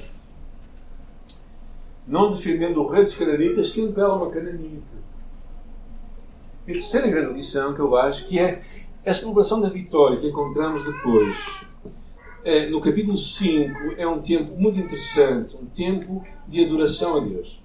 Não 2.07 2.31
defendendo 2.31 2.83
o 2.83 2.89
rei 2.89 3.05
dos 3.05 3.17
cananitas, 3.17 3.73
sendo 3.73 4.01
ela 4.01 4.15
uma 4.15 4.31
cananita. 4.31 5.01
E 6.67 6.71
a 6.71 6.75
terceira 6.75 7.09
grande 7.09 7.35
lição 7.35 7.75
que 7.75 7.81
eu 7.81 7.97
acho 7.97 8.29
que 8.29 8.39
é 8.39 8.63
a 9.05 9.13
celebração 9.15 9.61
da 9.61 9.69
vitória 9.69 10.19
que 10.19 10.29
encontramos 10.29 10.85
depois, 10.85 11.65
é, 12.45 12.69
no 12.69 12.81
capítulo 12.81 13.17
5, 13.17 13.95
é 13.97 14.07
um 14.07 14.21
tempo 14.21 14.55
muito 14.57 14.79
interessante, 14.79 15.57
um 15.57 15.67
tempo 15.67 16.25
de 16.47 16.65
adoração 16.65 17.17
a 17.17 17.21
Deus. 17.21 17.63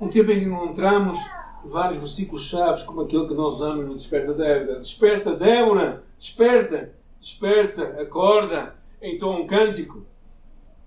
Um 0.00 0.08
tempo 0.08 0.32
em 0.32 0.40
que 0.40 0.46
encontramos 0.46 1.18
vários 1.64 2.00
versículos 2.00 2.44
chaves, 2.44 2.82
como 2.82 3.02
aquele 3.02 3.28
que 3.28 3.34
nós 3.34 3.56
usamos 3.56 3.86
no 3.86 3.94
Desperta 3.94 4.34
Débora. 4.34 4.80
Desperta, 4.80 5.36
Débora! 5.36 6.02
Desperta! 6.18 7.03
Desperta! 7.24 8.02
Acorda! 8.02 8.76
Então 9.00 9.40
um 9.40 9.46
cântico. 9.46 10.04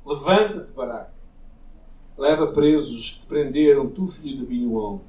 Levanta-te, 0.06 0.72
Baraque. 0.72 1.12
Leva 2.16 2.52
presos 2.52 3.10
que 3.10 3.22
te 3.22 3.26
prenderam, 3.26 3.90
tu 3.90 4.08
filho 4.08 4.42
de 4.42 4.46
Binuão 4.46 5.02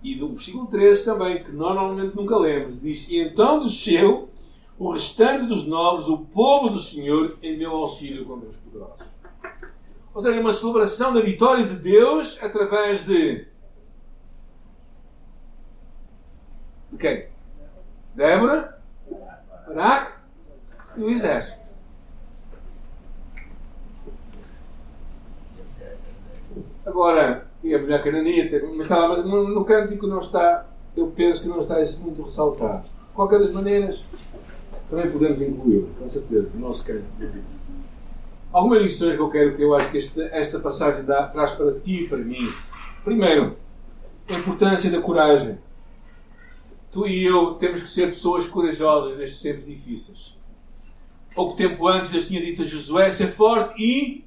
e 0.00 0.14
do 0.14 0.28
versículo 0.28 0.66
13 0.66 1.04
também, 1.04 1.42
que 1.42 1.50
normalmente 1.50 2.14
nunca 2.14 2.36
lemos, 2.36 2.80
diz: 2.80 3.08
E 3.08 3.18
então 3.18 3.58
desceu 3.58 4.30
o 4.78 4.92
restante 4.92 5.46
dos 5.46 5.66
nobres, 5.66 6.06
o 6.06 6.18
povo 6.18 6.70
do 6.70 6.78
Senhor, 6.78 7.36
em 7.42 7.58
meu 7.58 7.72
auxílio 7.72 8.24
contra 8.24 8.48
os 8.48 8.56
poderosos. 8.58 9.06
Ou 10.14 10.22
seja, 10.22 10.40
uma 10.40 10.52
celebração 10.52 11.12
da 11.12 11.20
vitória 11.20 11.66
de 11.66 11.76
Deus 11.76 12.40
através 12.40 13.04
de. 13.06 13.46
De 16.92 16.98
quem? 16.98 17.28
Débora, 18.14 18.81
Barak 19.72 20.12
e 20.96 21.02
o 21.02 21.10
exército. 21.10 21.62
Agora, 26.84 27.46
e 27.62 27.74
a 27.74 27.78
mulher 27.78 28.02
cananita, 28.02 28.60
mas 28.70 28.80
está 28.80 28.98
lá, 28.98 29.08
mas 29.08 29.24
no, 29.24 29.64
cântico 29.64 30.06
não 30.06 30.20
está, 30.20 30.66
eu 30.96 31.06
penso 31.08 31.42
que 31.42 31.48
não 31.48 31.60
está 31.60 31.76
muito 32.00 32.22
ressaltado. 32.22 32.82
De 32.82 33.14
qualquer 33.14 33.38
das 33.38 33.54
maneiras, 33.54 34.04
também 34.90 35.10
podemos 35.10 35.40
incluí-lo, 35.40 35.88
com 35.98 36.08
certeza, 36.08 36.48
no 36.54 36.60
nosso 36.60 36.84
cântico. 36.84 37.06
Algumas 38.52 38.82
lições 38.82 39.16
que 39.16 39.22
eu 39.22 39.30
quero 39.30 39.56
que 39.56 39.62
eu 39.62 39.74
acho 39.74 39.90
que 39.90 39.98
esta, 39.98 40.24
esta 40.24 40.58
passagem 40.58 41.04
dá, 41.04 41.28
traz 41.28 41.52
para 41.52 41.72
ti 41.80 42.04
e 42.04 42.08
para 42.08 42.18
mim. 42.18 42.52
Primeiro, 43.04 43.56
a 44.28 44.34
importância 44.34 44.90
da 44.90 45.00
coragem. 45.00 45.58
Tu 46.92 47.06
e 47.06 47.24
eu 47.24 47.54
temos 47.54 47.82
que 47.82 47.88
ser 47.88 48.08
pessoas 48.08 48.46
corajosas 48.46 49.16
nestes 49.16 49.40
tempos 49.40 49.64
difíceis. 49.64 50.36
Pouco 51.34 51.56
tempo 51.56 51.88
antes, 51.88 52.10
Deus 52.10 52.28
tinha 52.28 52.40
dito 52.40 52.62
a 52.62 52.64
Josué: 52.66 53.10
ser 53.10 53.28
forte 53.28 53.82
e 53.82 54.24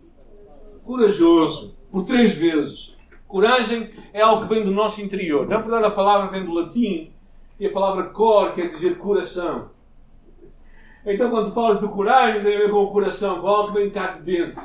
corajoso. 0.84 1.75
Por 1.91 2.03
três 2.05 2.36
vezes. 2.36 2.95
Coragem 3.27 3.89
é 4.12 4.22
algo 4.22 4.48
que 4.48 4.53
vem 4.53 4.65
do 4.65 4.72
nosso 4.72 5.01
interior. 5.01 5.48
Na 5.48 5.57
verdade, 5.57 5.86
a 5.86 5.91
palavra 5.91 6.31
vem 6.31 6.43
do 6.43 6.53
latim 6.53 7.12
e 7.60 7.67
a 7.67 7.72
palavra 7.72 8.05
cor 8.05 8.53
quer 8.53 8.69
dizer 8.69 8.98
coração. 8.98 9.69
Então, 11.05 11.29
quando 11.29 11.53
falas 11.53 11.79
de 11.79 11.88
coragem, 11.88 12.41
tem 12.43 12.55
a 12.55 12.60
ver 12.60 12.72
com 12.72 12.84
o 12.84 12.91
coração, 12.91 13.41
com 13.41 13.48
algo 13.48 13.74
que 13.74 13.79
vem 13.79 13.91
cá 13.91 14.13
de 14.13 14.24
dentro. 14.24 14.63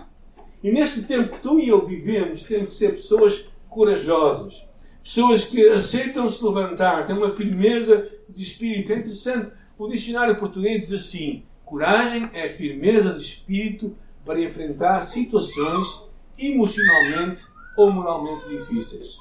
E 0.62 0.72
neste 0.72 1.02
tempo 1.02 1.34
que 1.34 1.40
tu 1.40 1.60
e 1.60 1.68
eu 1.68 1.86
vivemos, 1.86 2.42
temos 2.44 2.68
que 2.68 2.74
ser 2.74 2.92
pessoas 2.92 3.46
corajosas. 3.68 4.64
Pessoas 5.02 5.44
que 5.44 5.68
aceitam 5.68 6.28
se 6.28 6.44
levantar, 6.44 7.06
têm 7.06 7.16
uma 7.16 7.30
firmeza 7.30 8.08
de 8.28 8.42
espírito. 8.42 8.92
É 8.92 8.96
interessante, 8.96 9.50
o 9.78 9.88
dicionário 9.88 10.36
português 10.36 10.80
diz 10.80 10.92
assim: 10.92 11.42
coragem 11.64 12.28
é 12.32 12.48
firmeza 12.48 13.14
de 13.14 13.22
espírito 13.22 13.96
para 14.24 14.40
enfrentar 14.40 15.02
situações 15.02 16.10
emocionalmente 16.38 17.44
ou 17.76 17.90
moralmente 17.90 18.48
difíceis. 18.48 19.16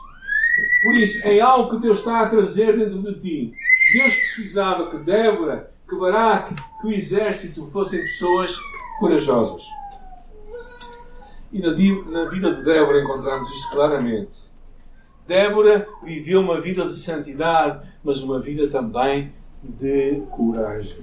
Por 0.84 0.96
isso, 0.96 1.26
é 1.26 1.40
algo 1.40 1.70
que 1.70 1.82
Deus 1.82 2.00
está 2.00 2.22
a 2.22 2.30
trazer 2.30 2.78
dentro 2.78 3.02
de 3.02 3.20
ti. 3.20 3.54
Deus 3.94 4.14
precisava 4.16 4.90
que 4.90 4.98
Débora, 4.98 5.72
que 5.88 5.96
Baraque, 5.96 6.56
que 6.82 6.88
o 6.88 6.92
exército 6.92 7.68
fossem 7.68 8.02
pessoas 8.02 8.56
corajosas. 9.00 9.64
E 11.52 11.60
na, 11.60 11.72
na 11.72 12.30
vida 12.30 12.56
de 12.56 12.64
Débora 12.64 13.02
encontramos 13.02 13.50
isto 13.50 13.72
claramente. 13.72 14.49
Débora 15.30 15.88
viveu 16.02 16.42
uma 16.42 16.60
vida 16.60 16.88
de 16.88 16.94
santidade, 16.96 17.88
mas 18.04 18.24
uma 18.24 18.40
vida 18.40 18.68
também 18.68 19.32
de 19.62 20.24
coragem. 20.32 21.02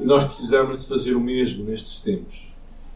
E 0.00 0.04
nós 0.04 0.24
precisamos 0.24 0.80
de 0.80 0.88
fazer 0.88 1.14
o 1.14 1.20
mesmo 1.20 1.66
nestes 1.66 2.00
tempos. 2.00 2.50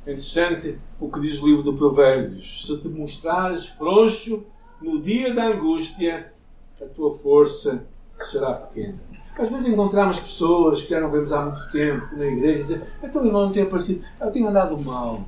É 0.06 0.12
interessante 0.12 0.78
o 0.99 1.11
que 1.11 1.20
diz 1.20 1.42
o 1.42 1.47
livro 1.47 1.62
do 1.62 1.75
Provérbios: 1.75 2.66
se 2.66 2.78
te 2.78 2.88
mostrares 2.88 3.66
frouxo 3.66 4.47
no 4.80 4.99
dia 5.02 5.35
da 5.35 5.49
angústia, 5.49 6.32
a 6.80 6.87
tua 6.87 7.12
força 7.12 7.87
será 8.18 8.54
pequena. 8.54 8.99
Às 9.38 9.50
vezes 9.50 9.66
encontramos 9.66 10.18
pessoas 10.20 10.80
que 10.80 10.88
já 10.88 11.00
não 11.00 11.11
vemos 11.11 11.35
há 11.35 11.44
muito 11.44 11.70
tempo 11.70 12.16
na 12.16 12.25
igreja 12.25 12.54
e 12.54 12.56
dizem: 12.56 12.82
Então, 13.02 13.26
irmão, 13.26 13.44
não 13.44 13.52
tem 13.52 13.64
aparecido, 13.64 14.02
eu 14.18 14.30
tenho 14.30 14.49
andado 14.49 14.78
mal. 14.80 15.23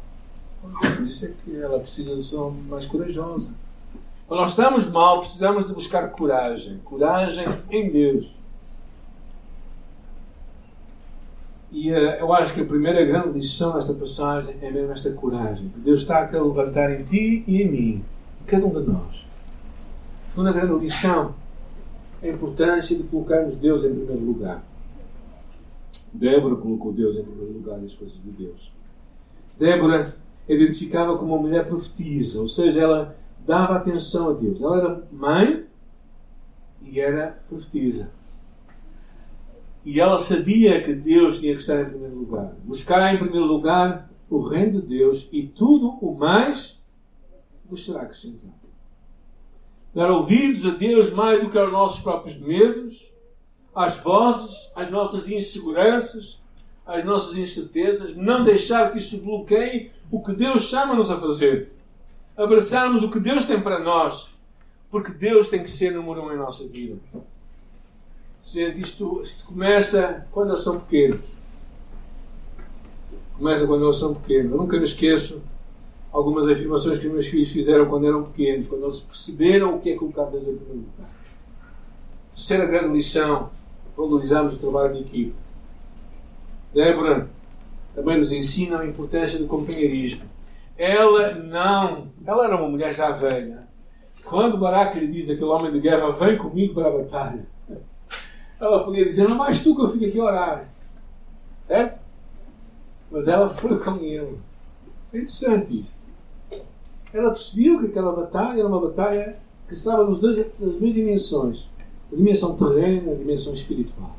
Por 0.62 1.06
isso 1.06 1.26
é 1.26 1.32
que 1.44 1.54
ela 1.54 1.78
precisa 1.78 2.16
de 2.16 2.22
ser 2.22 2.38
mais 2.66 2.86
corajosa. 2.86 3.59
Quando 4.30 4.42
nós 4.42 4.50
estamos 4.50 4.88
mal, 4.88 5.18
precisamos 5.18 5.66
de 5.66 5.74
buscar 5.74 6.08
coragem. 6.12 6.78
Coragem 6.84 7.46
em 7.68 7.90
Deus. 7.90 8.32
E 11.72 11.90
uh, 11.90 11.96
eu 11.96 12.32
acho 12.32 12.54
que 12.54 12.60
a 12.60 12.64
primeira 12.64 13.04
grande 13.04 13.40
lição 13.40 13.74
desta 13.74 13.92
passagem 13.92 14.54
é 14.62 14.70
mesmo 14.70 14.92
esta 14.92 15.10
coragem. 15.10 15.68
Que 15.70 15.80
Deus 15.80 16.02
está 16.02 16.24
a 16.24 16.30
levantar 16.30 16.92
em 16.92 17.02
ti 17.02 17.42
e 17.44 17.60
em 17.60 17.68
mim, 17.68 18.04
em 18.40 18.44
cada 18.46 18.64
um 18.66 18.70
de 18.70 18.88
nós. 18.88 19.26
A 20.28 20.30
segunda 20.30 20.52
grande 20.52 20.74
lição 20.74 21.34
é 22.22 22.30
a 22.30 22.32
importância 22.32 22.96
de 22.96 23.02
colocarmos 23.02 23.56
Deus 23.56 23.84
em 23.84 23.92
primeiro 23.92 24.24
lugar. 24.24 24.62
Débora 26.12 26.54
colocou 26.54 26.92
Deus 26.92 27.16
em 27.16 27.24
primeiro 27.24 27.54
lugar 27.54 27.78
nas 27.78 27.94
coisas 27.94 28.16
de 28.22 28.30
Deus. 28.30 28.70
Débora 29.58 30.14
identificava 30.48 31.18
como 31.18 31.34
uma 31.34 31.42
mulher 31.42 31.66
profetisa, 31.66 32.40
ou 32.40 32.46
seja, 32.46 32.80
ela 32.80 33.19
dava 33.46 33.76
atenção 33.76 34.30
a 34.30 34.32
Deus. 34.32 34.60
Ela 34.60 34.78
era 34.78 35.08
mãe 35.10 35.66
e 36.82 37.00
era 37.00 37.42
profetisa. 37.48 38.10
E 39.84 39.98
ela 40.00 40.18
sabia 40.18 40.82
que 40.84 40.94
Deus 40.94 41.40
tinha 41.40 41.54
que 41.54 41.60
estar 41.60 41.80
em 41.80 41.86
primeiro 41.86 42.16
lugar. 42.16 42.54
Buscar 42.64 43.14
em 43.14 43.18
primeiro 43.18 43.46
lugar 43.46 44.10
o 44.28 44.40
reino 44.40 44.80
de 44.80 44.82
Deus 44.82 45.28
e 45.32 45.46
tudo 45.46 45.98
o 46.00 46.14
mais 46.14 46.80
vos 47.64 47.84
será 47.84 48.02
acrescentado. 48.02 48.52
Dar 49.94 50.10
ouvidos 50.10 50.66
a 50.66 50.70
Deus 50.70 51.10
mais 51.10 51.42
do 51.42 51.50
que 51.50 51.58
aos 51.58 51.72
nossos 51.72 52.00
próprios 52.00 52.36
medos, 52.36 53.10
às 53.74 53.96
vozes, 53.96 54.70
às 54.74 54.90
nossas 54.90 55.28
inseguranças, 55.28 56.40
às 56.86 57.04
nossas 57.04 57.36
incertezas. 57.36 58.14
Não 58.16 58.44
deixar 58.44 58.92
que 58.92 58.98
isso 58.98 59.22
bloqueie 59.22 59.90
o 60.10 60.22
que 60.22 60.34
Deus 60.34 60.62
chama-nos 60.62 61.10
a 61.10 61.18
fazer. 61.18 61.72
Abraçarmos 62.42 63.02
o 63.02 63.10
que 63.10 63.20
Deus 63.20 63.44
tem 63.44 63.60
para 63.60 63.78
nós. 63.78 64.30
Porque 64.90 65.12
Deus 65.12 65.50
tem 65.50 65.62
que 65.62 65.70
ser 65.70 65.92
número 65.92 66.22
um 66.22 66.32
em 66.32 66.38
nossa 66.38 66.66
vida. 66.66 66.98
Gente, 68.42 68.80
isto, 68.80 69.20
isto 69.22 69.44
começa 69.44 70.26
quando 70.32 70.50
eles 70.50 70.62
são 70.64 70.80
pequenos. 70.80 71.20
Começa 73.36 73.66
quando 73.66 73.84
eles 73.84 73.98
são 73.98 74.14
pequenos. 74.14 74.52
Eu 74.52 74.58
nunca 74.58 74.78
me 74.78 74.84
esqueço 74.84 75.42
algumas 76.10 76.48
afirmações 76.48 76.98
que 76.98 77.06
os 77.06 77.12
meus 77.12 77.26
filhos 77.26 77.50
fizeram 77.50 77.86
quando 77.86 78.06
eram 78.06 78.24
pequenos, 78.24 78.66
quando 78.68 78.84
eles 78.84 79.00
perceberam 79.00 79.76
o 79.76 79.80
que 79.80 79.90
é 79.90 79.96
colocar 79.96 80.24
Deus 80.24 80.42
em 80.42 80.56
primeiro 80.56 80.86
lugar. 80.96 81.10
Terceira 82.34 82.64
grande 82.64 82.94
lição: 82.94 83.50
valorizarmos 83.94 84.54
o 84.54 84.58
trabalho 84.58 84.94
de 84.94 85.00
equipe. 85.02 85.34
Débora 86.74 87.28
também 87.94 88.18
nos 88.18 88.32
ensina 88.32 88.80
a 88.80 88.86
importância 88.86 89.38
do 89.38 89.46
companheirismo. 89.46 90.24
Ela 90.80 91.34
não, 91.34 92.08
ela 92.24 92.44
era 92.44 92.56
uma 92.56 92.68
mulher 92.68 92.94
já 92.94 93.10
velha. 93.10 93.68
Quando 94.24 94.58
Barack 94.58 94.98
lhe 94.98 95.08
diz 95.08 95.28
aquele 95.28 95.50
homem 95.50 95.72
de 95.72 95.80
guerra, 95.80 96.10
vem 96.10 96.38
comigo 96.38 96.74
para 96.74 96.88
a 96.88 96.98
batalha 96.98 97.46
ela 98.60 98.84
podia 98.84 99.04
dizer, 99.04 99.28
não 99.28 99.36
mais 99.36 99.62
tu 99.62 99.74
que 99.74 99.82
eu 99.82 99.88
fico 99.88 100.04
aqui 100.04 100.20
a 100.20 100.24
orar. 100.24 100.68
Certo? 101.64 101.98
Mas 103.10 103.26
ela 103.26 103.48
foi 103.48 103.78
com 103.78 103.96
ele. 103.96 104.38
É 105.12 105.16
interessante 105.16 105.80
isto. 105.80 105.98
Ela 107.12 107.30
percebeu 107.30 107.80
que 107.80 107.86
aquela 107.86 108.12
batalha 108.12 108.60
era 108.60 108.68
uma 108.68 108.80
batalha 108.80 109.38
que 109.66 109.74
estava 109.74 110.04
nos 110.04 110.20
dois, 110.20 110.36
nas 110.36 110.74
duas 110.74 110.94
dimensões. 110.94 111.68
A 112.12 112.16
dimensão 112.16 112.56
terrena 112.56 113.10
e 113.10 113.14
a 113.14 113.16
dimensão 113.16 113.54
espiritual. 113.54 114.14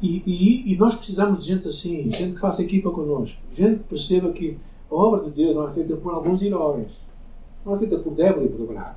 E, 0.00 0.22
e, 0.24 0.72
e, 0.72 0.76
nós 0.76 0.96
precisamos 0.96 1.40
de 1.40 1.46
gente 1.52 1.66
assim, 1.66 2.10
gente 2.12 2.34
que 2.34 2.40
faça 2.40 2.62
equipa 2.62 2.90
connosco, 2.90 3.36
gente 3.52 3.80
que 3.80 3.84
perceba 3.84 4.30
que 4.30 4.56
a 4.90 4.94
obra 4.94 5.24
de 5.24 5.30
Deus 5.30 5.56
não 5.56 5.68
é 5.68 5.72
feita 5.72 5.96
por 5.96 6.14
alguns 6.14 6.40
heróis, 6.40 6.92
não 7.66 7.74
é 7.74 7.78
feita 7.78 7.98
por 7.98 8.14
Débora 8.14 8.46
e 8.46 8.48
por 8.48 8.66
Braga. 8.66 8.96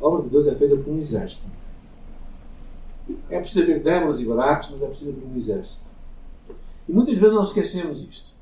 A 0.00 0.06
obra 0.06 0.22
de 0.22 0.30
Deus 0.30 0.46
é 0.48 0.54
feita 0.56 0.76
por 0.76 0.92
um 0.92 0.98
exército. 0.98 1.48
É 3.30 3.38
preciso 3.38 3.62
haver 3.62 3.82
Déboras 3.82 4.20
e 4.20 4.24
Baraques, 4.24 4.70
mas 4.70 4.82
é 4.82 4.86
preciso 4.86 5.10
haver 5.10 5.24
um 5.24 5.36
exército. 5.36 5.80
E 6.88 6.92
muitas 6.92 7.16
vezes 7.16 7.34
nós 7.34 7.48
esquecemos 7.48 8.02
isto. 8.02 8.32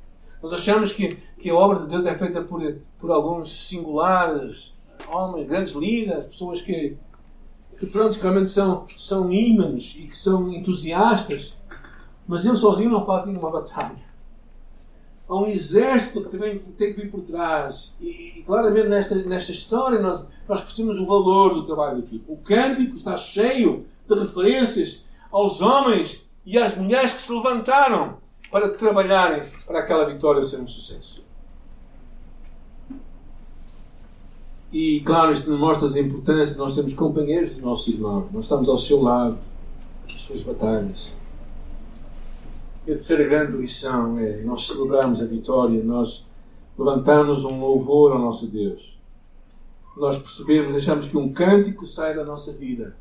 Nós 0.43 0.55
achamos 0.55 0.93
que, 0.93 1.19
que 1.39 1.51
a 1.51 1.55
obra 1.55 1.81
de 1.81 1.87
Deus 1.87 2.07
é 2.07 2.15
feita 2.15 2.43
por, 2.43 2.63
por 2.99 3.11
alguns 3.11 3.69
singulares 3.69 4.73
homens, 5.09 5.47
grandes 5.47 5.73
líderes, 5.75 6.27
pessoas 6.27 6.63
que, 6.63 6.97
que 7.79 7.87
que 7.87 8.23
realmente 8.23 8.51
são, 8.51 8.87
são 8.97 9.33
ímãs 9.33 9.97
e 9.99 10.03
que 10.03 10.17
são 10.17 10.53
entusiastas, 10.53 11.57
mas 12.27 12.45
eles 12.45 12.61
sozinhos 12.61 12.93
não 12.93 13.07
fazem 13.07 13.37
uma 13.37 13.51
batalha. 13.51 14.11
Há 15.29 15.37
um 15.37 15.47
exército 15.47 16.23
que 16.23 16.29
também 16.31 16.59
tem 16.59 16.93
que 16.93 17.01
vir 17.01 17.11
por 17.11 17.23
trás. 17.23 17.95
E, 18.01 18.39
e 18.39 18.43
claramente 18.43 18.89
nesta, 18.89 19.15
nesta 19.15 19.53
história 19.53 20.01
nós, 20.01 20.27
nós 20.49 20.61
percebemos 20.61 20.99
o 20.99 21.07
valor 21.07 21.55
do 21.55 21.65
trabalho 21.65 22.03
de 22.03 22.07
equipe. 22.07 22.25
O 22.29 22.37
cântico 22.37 22.97
está 22.97 23.17
cheio 23.17 23.87
de 24.09 24.15
referências 24.19 25.07
aos 25.31 25.61
homens 25.61 26.29
e 26.45 26.59
às 26.59 26.77
mulheres 26.77 27.15
que 27.15 27.23
se 27.23 27.33
levantaram 27.33 28.19
para 28.51 28.71
trabalharem 28.71 29.45
para 29.65 29.79
aquela 29.79 30.05
vitória 30.05 30.43
ser 30.43 30.61
um 30.61 30.69
sucesso. 30.69 31.25
E 34.73 35.01
claro, 35.01 35.33
isto 35.33 35.51
mostra 35.51 35.89
a 35.89 36.01
importância 36.01 36.57
nós 36.57 36.75
sermos 36.75 36.95
companheiros 36.95 37.57
do 37.57 37.63
nosso 37.63 37.91
irmão, 37.91 38.29
nós 38.33 38.45
estamos 38.45 38.69
ao 38.69 38.79
seu 38.79 39.03
lado, 39.03 39.37
nas 40.09 40.23
suas 40.23 40.43
batalhas. 40.43 41.13
E 42.87 42.93
a 42.93 42.95
terceira 42.95 43.25
grande 43.25 43.57
lição 43.57 44.19
é 44.19 44.43
nós 44.43 44.67
celebramos 44.67 45.21
a 45.21 45.27
vitória, 45.27 45.83
nós 45.83 46.27
levantamos 46.79 47.45
um 47.45 47.59
louvor 47.59 48.13
ao 48.13 48.19
nosso 48.19 48.47
Deus. 48.47 48.97
Nós 49.97 50.17
percebemos, 50.19 50.75
achamos 50.75 51.09
que 51.09 51.17
um 51.17 51.33
cântico 51.33 51.85
sai 51.85 52.15
da 52.15 52.25
nossa 52.25 52.53
vida 52.53 52.97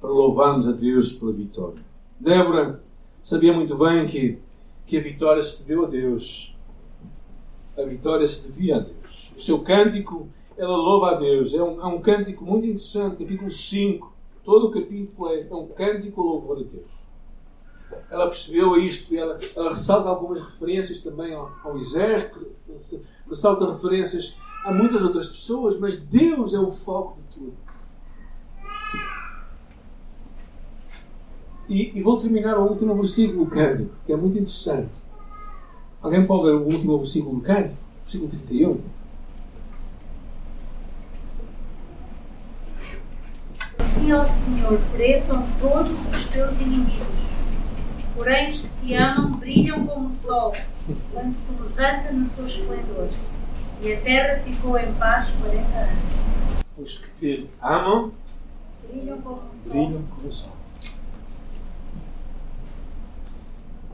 para 0.00 0.10
louvarmos 0.10 0.66
a 0.66 0.72
Deus 0.72 1.12
pela 1.12 1.32
vitória. 1.32 1.82
Débora 2.18 2.82
sabia 3.22 3.52
muito 3.52 3.76
bem 3.76 4.06
que, 4.06 4.38
que 4.86 4.96
a 4.96 5.02
vitória 5.02 5.42
se 5.42 5.62
deveu 5.62 5.84
a 5.84 5.88
Deus. 5.88 6.56
A 7.76 7.82
vitória 7.82 8.26
se 8.26 8.50
devia 8.50 8.76
a 8.76 8.80
Deus. 8.80 9.32
O 9.36 9.40
seu 9.40 9.60
cântico, 9.60 10.28
ela 10.56 10.76
louva 10.76 11.12
a 11.12 11.14
Deus. 11.14 11.52
É 11.52 11.62
um, 11.62 11.80
é 11.80 11.86
um 11.86 12.00
cântico 12.00 12.44
muito 12.44 12.66
interessante, 12.66 13.16
capítulo 13.16 13.50
5. 13.50 14.12
Todo 14.44 14.68
o 14.68 14.70
capítulo 14.70 15.28
é, 15.28 15.46
é 15.48 15.54
um 15.54 15.68
cântico 15.68 16.22
louvor 16.22 16.58
a 16.58 16.62
Deus. 16.62 17.06
Ela 18.10 18.26
percebeu 18.26 18.76
isto, 18.76 19.14
ela, 19.14 19.38
ela 19.54 19.70
ressalta 19.70 20.08
algumas 20.08 20.42
referências 20.42 21.00
também 21.00 21.34
ao, 21.34 21.50
ao 21.64 21.76
exército, 21.76 22.50
ressalta 23.28 23.72
referências 23.72 24.36
a 24.64 24.72
muitas 24.72 25.02
outras 25.02 25.28
pessoas, 25.28 25.78
mas 25.78 25.98
Deus 25.98 26.54
é 26.54 26.58
o 26.58 26.70
foco 26.70 27.18
de 27.20 27.34
tudo. 27.34 27.54
E, 31.68 31.98
e, 31.98 32.02
vou 32.02 32.18
terminar 32.18 32.58
o 32.58 32.68
último 32.68 32.94
versículo 32.94 33.44
do 33.44 33.50
cântico, 33.50 33.90
que 34.04 34.12
é 34.12 34.16
muito 34.16 34.38
interessante. 34.38 34.98
Alguém 36.00 36.24
pode 36.24 36.44
ler 36.44 36.54
o 36.54 36.64
último 36.64 36.98
versículo 36.98 37.36
do 37.36 37.42
cântico? 37.42 37.80
Versículo 38.04 38.30
31. 38.30 38.95
Assim, 43.96 44.12
ó 44.12 44.24
Senhor, 44.24 44.78
pereçam 44.92 45.46
todos 45.60 45.92
os 46.14 46.24
teus 46.26 46.60
inimigos. 46.60 47.26
Porém, 48.14 48.50
os 48.50 48.60
que 48.60 48.68
te 48.86 48.94
amam 48.94 49.32
brilham 49.32 49.86
como 49.86 50.08
o 50.08 50.14
sol, 50.14 50.54
quando 51.12 51.34
se 51.34 51.62
levanta 51.62 52.12
no 52.12 52.30
seu 52.30 52.46
esplendor. 52.46 53.08
E 53.82 53.92
a 53.92 54.00
terra 54.00 54.42
ficou 54.42 54.78
em 54.78 54.92
paz 54.94 55.28
40 55.40 55.78
anos. 55.78 55.98
Os 56.78 56.98
que 56.98 57.10
te 57.20 57.50
amam 57.60 58.12
Brilham 58.88 59.20
como 59.20 59.36
o 59.36 59.62
sol. 59.62 59.70
brilham 59.70 60.02
como 60.02 60.28
o 60.28 60.32
sol. 60.32 60.56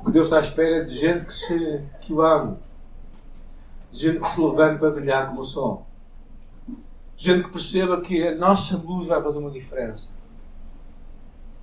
O 0.00 0.04
que 0.04 0.10
Deus 0.12 0.24
está 0.26 0.38
à 0.38 0.40
espera 0.40 0.78
é 0.78 0.84
de 0.84 0.94
gente 0.94 1.24
que, 1.24 1.34
se, 1.34 1.80
que 2.00 2.12
o 2.12 2.22
ame. 2.22 2.56
De 3.90 3.98
gente 3.98 4.20
que 4.20 4.28
se 4.28 4.40
levante 4.40 4.78
para 4.78 4.90
brilhar 4.90 5.28
como 5.28 5.40
o 5.40 5.44
sol. 5.44 5.86
Gente 7.22 7.44
que 7.44 7.50
perceba 7.50 8.00
que 8.00 8.26
a 8.26 8.34
nossa 8.34 8.76
luz 8.76 9.06
vai 9.06 9.22
fazer 9.22 9.38
uma 9.38 9.52
diferença. 9.52 10.10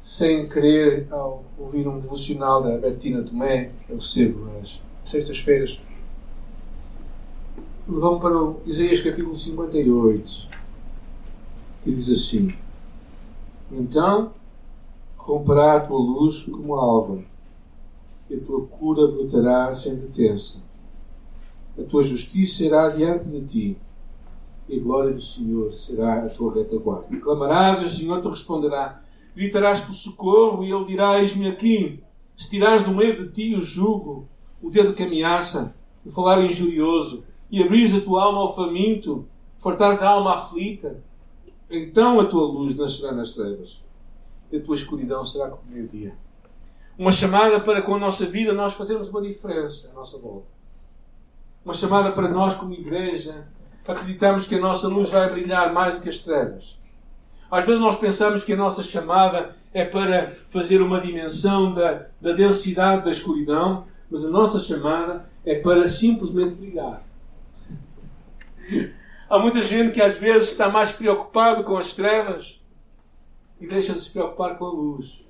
Sem 0.02 0.48
querer, 0.48 1.06
ao 1.12 1.44
ouvir 1.58 1.86
um 1.86 2.00
devocional 2.00 2.64
da 2.64 2.78
Bettina 2.78 3.24
Tomé, 3.24 3.70
que 3.86 3.92
eu 3.92 3.98
recebo 3.98 4.50
às 4.62 4.82
sextas-feiras, 5.04 5.78
vão 7.86 8.22
para 8.22 8.54
Isaías 8.66 9.02
capítulo 9.02 9.38
58, 9.38 10.48
que 11.84 11.92
diz 11.92 12.10
assim: 12.10 12.56
Então 13.70 14.32
romperá 15.18 15.76
a 15.76 15.82
tua 15.82 16.00
luz 16.00 16.44
como 16.44 16.78
a 16.78 16.82
alva, 16.82 17.22
e 18.30 18.36
a 18.36 18.40
tua 18.40 18.66
cura 18.66 19.08
brotará 19.08 19.76
sem 19.76 19.98
detença. 19.98 20.60
A 21.78 21.84
tua 21.84 22.06
justiça 22.06 22.64
irá 22.64 22.88
diante 22.88 23.26
de 23.26 23.42
ti, 23.42 23.78
e 24.70 24.80
a 24.80 24.84
glória 24.84 25.14
do 25.14 25.22
Senhor 25.22 25.74
será 25.74 26.26
a 26.26 26.30
tua 26.30 26.54
retaguarda. 26.54 27.18
Clamarás, 27.18 27.82
e 27.82 27.86
o 27.86 27.90
Senhor 27.90 28.22
te 28.22 28.30
responderá. 28.30 29.02
Gritarás 29.36 29.82
por 29.82 29.94
socorro, 29.94 30.64
e 30.64 30.72
ele 30.72 30.86
dirá: 30.86 31.20
Eis-me 31.20 31.48
aqui. 31.48 32.04
Se 32.38 32.50
tirares 32.50 32.86
do 32.86 32.94
meio 32.94 33.18
de 33.18 33.32
ti 33.32 33.56
o 33.56 33.62
jugo, 33.62 34.28
o 34.62 34.70
dedo 34.70 34.94
que 34.94 35.04
ameaça, 35.04 35.76
o 36.06 36.12
falar 36.12 36.44
injurioso, 36.46 37.24
e 37.52 37.62
abrires 37.62 37.96
a 37.96 38.02
tua 38.02 38.24
alma 38.24 38.40
ao 38.40 38.56
faminto, 38.56 39.26
fartares 39.58 40.02
a 40.02 40.10
alma 40.10 40.36
aflita, 40.36 41.04
então 41.70 42.20
a 42.20 42.26
tua 42.26 42.46
luz 42.46 42.76
nascerá 42.76 43.12
nas 43.12 43.34
trevas, 43.34 43.84
e 44.52 44.58
a 44.58 44.62
tua 44.62 44.76
escuridão 44.76 45.26
será 45.26 45.50
como 45.50 45.64
meio-dia. 45.70 46.16
Uma 46.98 47.12
chamada 47.12 47.60
para 47.60 47.82
com 47.82 47.96
a 47.96 48.00
nossa 48.00 48.26
vida 48.26 48.54
nós 48.54 48.74
fazermos 48.74 49.10
uma 49.10 49.22
diferença 49.22 49.90
à 49.90 49.94
nossa 49.94 50.18
volta. 50.18 50.48
Uma 51.64 51.74
chamada 51.74 52.12
para 52.12 52.30
nós, 52.30 52.56
como 52.56 52.74
igreja, 52.74 53.48
acreditarmos 53.88 54.48
que 54.48 54.56
a 54.56 54.60
nossa 54.60 54.88
luz 54.88 55.10
vai 55.10 55.30
brilhar 55.30 55.74
mais 55.74 55.96
do 55.96 56.02
que 56.02 56.10
as 56.10 56.20
trevas. 56.20 56.78
Às 57.50 57.66
vezes 57.66 57.82
nós 57.82 57.98
pensamos 57.98 58.44
que 58.44 58.54
a 58.54 58.58
nossa 58.58 58.84
chamada 58.84 59.56
é 59.74 59.84
para 59.84 60.28
fazer 60.30 60.82
uma 60.82 61.02
dimensão 61.02 61.74
da, 61.74 62.08
da 62.22 62.34
densidade 62.34 63.04
da 63.04 63.12
escuridão, 63.12 63.86
mas 64.10 64.24
a 64.24 64.30
nossa 64.30 64.60
chamada 64.60 65.30
é 65.46 65.56
para 65.60 65.88
simplesmente 65.88 66.56
brilhar. 66.56 67.02
Há 69.30 69.40
muita 69.40 69.62
gente 69.62 69.94
que 69.94 70.02
às 70.02 70.18
vezes 70.18 70.50
está 70.50 70.70
mais 70.70 70.92
preocupado 70.92 71.64
com 71.64 71.78
as 71.78 71.94
trevas 71.94 72.60
e 73.60 73.68
deixa 73.68 73.94
de 73.94 74.02
se 74.02 74.12
preocupar 74.12 74.58
com 74.58 74.66
a 74.66 74.72
luz. 74.72 75.28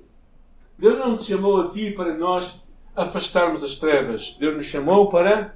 Deus 0.78 0.98
não 0.98 1.16
te 1.16 1.24
chamou 1.24 1.60
a 1.60 1.68
ti 1.68 1.90
para 1.90 2.16
nós 2.16 2.62
afastarmos 2.96 3.62
as 3.62 3.76
trevas. 3.76 4.36
Deus 4.38 4.56
nos 4.56 4.66
chamou 4.66 5.10
para 5.10 5.54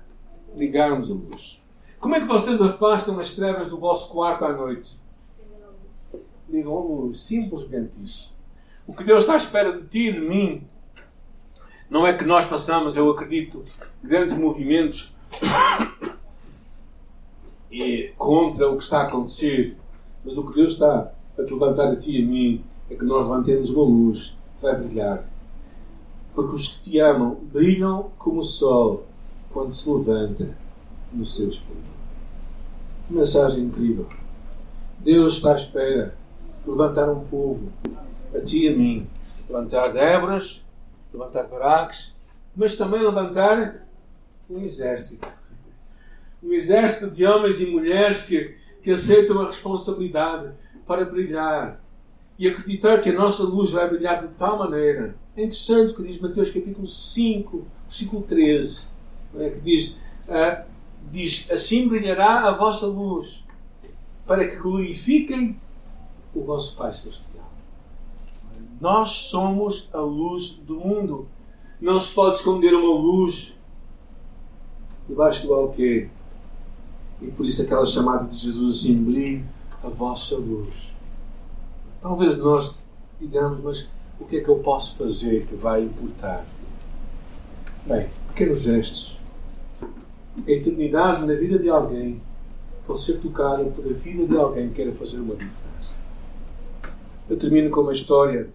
ligarmos 0.54 1.10
a 1.10 1.14
luz. 1.14 1.63
Como 2.04 2.16
é 2.16 2.20
que 2.20 2.26
vocês 2.26 2.60
afastam 2.60 3.18
as 3.18 3.32
trevas 3.32 3.70
do 3.70 3.78
vosso 3.78 4.12
quarto 4.12 4.44
à 4.44 4.52
noite? 4.52 4.94
Ligam 6.50 6.76
a 6.76 6.80
luz. 6.82 7.22
Simplesmente 7.22 7.92
isso. 8.04 8.30
O 8.86 8.92
que 8.92 9.04
Deus 9.04 9.20
está 9.20 9.32
à 9.32 9.36
espera 9.38 9.72
de 9.72 9.88
ti 9.88 10.08
e 10.08 10.12
de 10.12 10.20
mim 10.20 10.62
não 11.88 12.06
é 12.06 12.12
que 12.12 12.26
nós 12.26 12.44
façamos, 12.44 12.94
eu 12.94 13.10
acredito, 13.10 13.64
grandes 14.02 14.36
movimentos 14.36 15.14
e 17.72 18.12
contra 18.18 18.68
o 18.70 18.76
que 18.76 18.84
está 18.84 19.00
a 19.00 19.06
acontecer. 19.06 19.74
Mas 20.22 20.36
o 20.36 20.46
que 20.46 20.56
Deus 20.56 20.74
está 20.74 21.10
a 21.38 21.42
te 21.42 21.54
levantar 21.54 21.90
a 21.90 21.96
ti 21.96 22.20
e 22.20 22.22
a 22.22 22.26
mim 22.26 22.64
é 22.90 22.96
que 22.96 23.04
nós 23.06 23.26
levantemos 23.26 23.70
uma 23.70 23.82
luz 23.82 24.36
que 24.58 24.62
vai 24.62 24.76
brilhar. 24.76 25.26
Porque 26.34 26.54
os 26.54 26.68
que 26.68 26.82
te 26.82 26.98
amam 26.98 27.36
brilham 27.50 28.10
como 28.18 28.40
o 28.40 28.44
sol 28.44 29.06
quando 29.50 29.72
se 29.72 29.88
levanta 29.88 30.54
no 31.10 31.24
seu 31.24 31.48
esplendor. 31.48 31.93
Que 33.06 33.14
mensagem 33.14 33.64
incrível. 33.64 34.08
Deus 34.98 35.34
está 35.34 35.52
à 35.52 35.56
espera 35.56 36.14
de 36.64 36.70
levantar 36.70 37.10
um 37.10 37.24
povo, 37.24 37.72
a 38.34 38.40
ti 38.40 38.64
e 38.64 38.68
a 38.68 38.76
mim. 38.76 39.06
Levantar 39.48 39.92
Déboras, 39.92 40.64
levantar 41.12 41.44
Baraques, 41.44 42.14
mas 42.56 42.76
também 42.76 43.02
levantar 43.02 43.86
um 44.48 44.58
exército 44.60 45.26
um 46.44 46.52
exército 46.52 47.10
de 47.10 47.24
homens 47.24 47.60
e 47.60 47.66
mulheres 47.66 48.22
que, 48.22 48.54
que 48.82 48.90
aceitam 48.90 49.40
a 49.40 49.46
responsabilidade 49.46 50.52
para 50.86 51.04
brilhar 51.04 51.80
e 52.38 52.46
acreditar 52.46 53.00
que 53.00 53.08
a 53.08 53.14
nossa 53.14 53.42
luz 53.44 53.70
vai 53.70 53.88
brilhar 53.88 54.20
de 54.20 54.28
tal 54.34 54.58
maneira. 54.58 55.16
É 55.36 55.42
interessante 55.42 55.92
o 55.92 55.96
que 55.96 56.02
diz 56.02 56.20
Mateus 56.20 56.50
capítulo 56.50 56.88
5, 56.88 57.66
versículo 57.88 58.22
13, 58.22 58.88
é? 59.38 59.50
que 59.50 59.60
diz, 59.60 60.00
uh, 60.28 60.64
diz: 61.10 61.50
Assim 61.50 61.88
brilhará 61.88 62.48
a 62.48 62.52
vossa 62.52 62.86
luz, 62.86 63.44
para 64.26 64.46
que 64.48 64.56
glorifiquem 64.56 65.56
o 66.34 66.42
vosso 66.42 66.76
Pai 66.76 66.92
Celestial. 66.92 67.50
Nós 68.80 69.10
somos 69.12 69.88
a 69.92 70.00
luz 70.00 70.50
do 70.50 70.76
mundo. 70.76 71.28
Não 71.80 72.00
se 72.00 72.12
pode 72.12 72.36
esconder 72.36 72.74
uma 72.74 72.94
luz 72.98 73.56
debaixo 75.08 75.46
do 75.46 75.54
alqueire. 75.54 76.10
E 77.20 77.28
por 77.28 77.46
isso 77.46 77.62
aquela 77.62 77.86
chamada 77.86 78.24
de 78.28 78.36
Jesus 78.36 78.80
assim, 78.80 79.02
brilhe 79.02 79.44
a 79.82 79.88
vossa 79.88 80.36
luz. 80.36 80.74
Talvez 82.00 82.36
nós 82.38 82.84
digamos, 83.20 83.60
mas 83.60 83.88
o 84.20 84.24
que 84.24 84.36
é 84.36 84.40
que 84.40 84.48
eu 84.48 84.58
posso 84.58 84.96
fazer 84.96 85.46
que 85.46 85.54
vai 85.54 85.82
importar? 85.82 86.44
Bem, 87.86 88.08
pequenos 88.28 88.62
gestos. 88.62 89.20
A 90.36 90.50
eternidade 90.50 91.24
na 91.24 91.34
vida 91.34 91.58
de 91.58 91.70
alguém 91.70 92.20
pode 92.86 93.00
ser 93.00 93.18
tocada 93.20 93.64
por 93.64 93.86
a 93.86 93.92
vida 93.92 94.26
de 94.26 94.36
alguém 94.36 94.68
que 94.68 94.74
queira 94.74 94.92
fazer 94.92 95.18
uma 95.18 95.36
diferença. 95.36 95.96
Eu 97.28 97.38
termino 97.38 97.70
com 97.70 97.80
uma 97.80 97.92
história. 97.92 98.48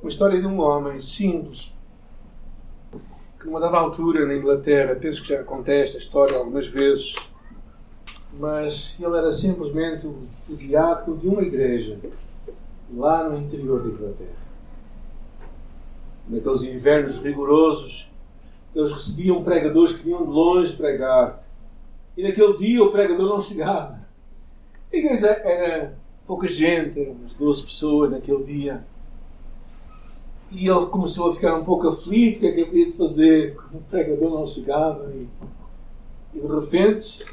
Uma 0.00 0.08
história 0.08 0.40
de 0.40 0.46
um 0.46 0.60
homem 0.60 0.98
simples. 1.00 1.74
Que 3.38 3.46
numa 3.46 3.60
dada 3.60 3.76
altura 3.76 4.24
na 4.26 4.34
Inglaterra, 4.34 4.94
penso 4.94 5.22
que 5.22 5.28
já 5.28 5.42
contei 5.42 5.82
esta 5.82 5.98
história 5.98 6.36
algumas 6.36 6.66
vezes, 6.66 7.14
mas 8.38 8.96
ele 8.98 9.16
era 9.16 9.30
simplesmente 9.30 10.06
o, 10.06 10.22
diácono 10.48 11.16
de 11.18 11.28
uma 11.28 11.42
igreja 11.42 11.98
lá 12.94 13.28
no 13.28 13.38
interior 13.38 13.82
da 13.82 13.88
Inglaterra. 13.88 14.46
Naqueles 16.28 16.62
invernos 16.62 17.18
rigorosos, 17.18 18.10
eles 18.76 18.92
recebiam 18.92 19.42
pregadores 19.42 19.94
que 19.94 20.04
vinham 20.04 20.24
de 20.24 20.30
longe 20.30 20.72
pregar. 20.74 21.42
E 22.14 22.22
naquele 22.22 22.58
dia 22.58 22.82
o 22.84 22.92
pregador 22.92 23.26
não 23.26 23.40
chegava. 23.40 23.98
A 24.92 24.96
igreja 24.96 25.28
era 25.28 25.96
pouca 26.26 26.46
gente, 26.46 27.00
eram 27.00 27.12
umas 27.12 27.32
12 27.34 27.64
pessoas 27.64 28.10
naquele 28.10 28.44
dia. 28.44 28.84
E 30.52 30.68
ele 30.68 30.86
começou 30.86 31.30
a 31.30 31.34
ficar 31.34 31.56
um 31.56 31.64
pouco 31.64 31.88
aflito, 31.88 32.36
o 32.36 32.40
que 32.40 32.46
é 32.46 32.52
que 32.52 32.60
ele 32.60 32.66
podia 32.66 32.92
fazer? 32.92 33.56
O 33.72 33.80
pregador 33.80 34.30
não 34.30 34.46
chegava. 34.46 35.10
E, 35.10 35.26
e 36.34 36.40
de 36.40 36.46
repente 36.46 37.24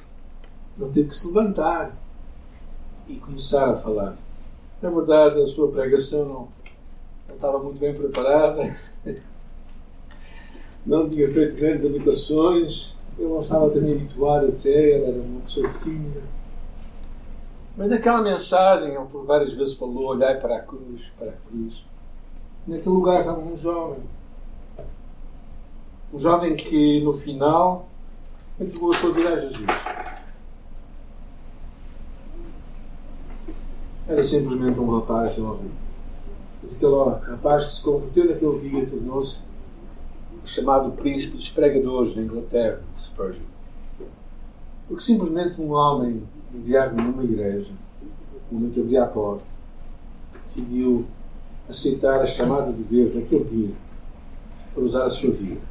ele 0.79 0.91
teve 0.91 1.09
que 1.09 1.17
se 1.17 1.27
levantar 1.27 1.95
e 3.07 3.15
começar 3.15 3.69
a 3.69 3.75
falar. 3.75 4.17
Na 4.81 4.89
verdade, 4.89 5.41
a 5.41 5.45
sua 5.45 5.69
pregação 5.69 6.25
não, 6.25 6.47
não 7.27 7.35
estava 7.35 7.59
muito 7.59 7.79
bem 7.79 7.93
preparada, 7.93 8.75
não 10.85 11.09
tinha 11.09 11.31
feito 11.31 11.55
grandes 11.55 11.85
anotações, 11.85 12.93
ele 13.17 13.29
não 13.29 13.41
estava 13.41 13.69
também 13.69 13.93
habituado 13.93 14.47
até, 14.47 14.69
ele 14.69 15.05
era 15.05 15.21
uma 15.21 15.41
pessoa 15.41 15.69
tímida. 15.79 16.21
Mas 17.75 17.89
naquela 17.89 18.21
mensagem, 18.21 18.93
ele 18.93 19.05
por 19.05 19.25
várias 19.25 19.53
vezes 19.53 19.73
falou: 19.75 20.05
olhai 20.05 20.39
para 20.39 20.57
a 20.57 20.59
cruz, 20.59 21.11
para 21.17 21.29
a 21.29 21.35
cruz. 21.49 21.83
Naquele 22.67 22.95
lugar 22.95 23.19
estava 23.19 23.39
um 23.39 23.57
jovem. 23.57 24.03
Um 26.13 26.19
jovem 26.19 26.55
que 26.55 27.01
no 27.03 27.13
final 27.13 27.87
entregou 28.59 28.91
a 28.91 28.95
sua 28.95 29.11
vida 29.11 29.29
a 29.29 29.39
Jesus. 29.39 29.65
Era 34.07 34.21
simplesmente 34.21 34.79
um 34.79 34.99
rapaz 34.99 35.35
jovem. 35.35 35.71
Mas 36.61 36.73
aquele 36.73 36.95
rapaz 37.31 37.65
que 37.65 37.73
se 37.73 37.83
converteu 37.83 38.25
naquele 38.25 38.59
dia 38.59 38.85
tornou-se 38.85 39.41
o 40.43 40.47
chamado 40.47 40.91
príncipe 40.91 41.37
dos 41.37 41.49
pregadores 41.49 42.15
na 42.15 42.23
Inglaterra, 42.23 42.81
Spurgeon. 42.97 43.43
Porque 44.87 45.03
simplesmente 45.03 45.61
um 45.61 45.71
homem, 45.71 46.23
um 46.53 46.61
diácono 46.61 47.03
numa 47.03 47.23
igreja, 47.23 47.71
um 48.51 48.57
homem 48.57 48.71
que 48.71 48.81
abria 48.81 49.03
a 49.03 49.07
porta, 49.07 49.43
decidiu 50.43 51.05
aceitar 51.69 52.21
a 52.21 52.25
chamada 52.25 52.71
de 52.71 52.83
Deus 52.83 53.15
naquele 53.15 53.45
dia 53.45 53.73
para 54.73 54.83
usar 54.83 55.05
a 55.05 55.09
sua 55.09 55.31
vida. 55.31 55.61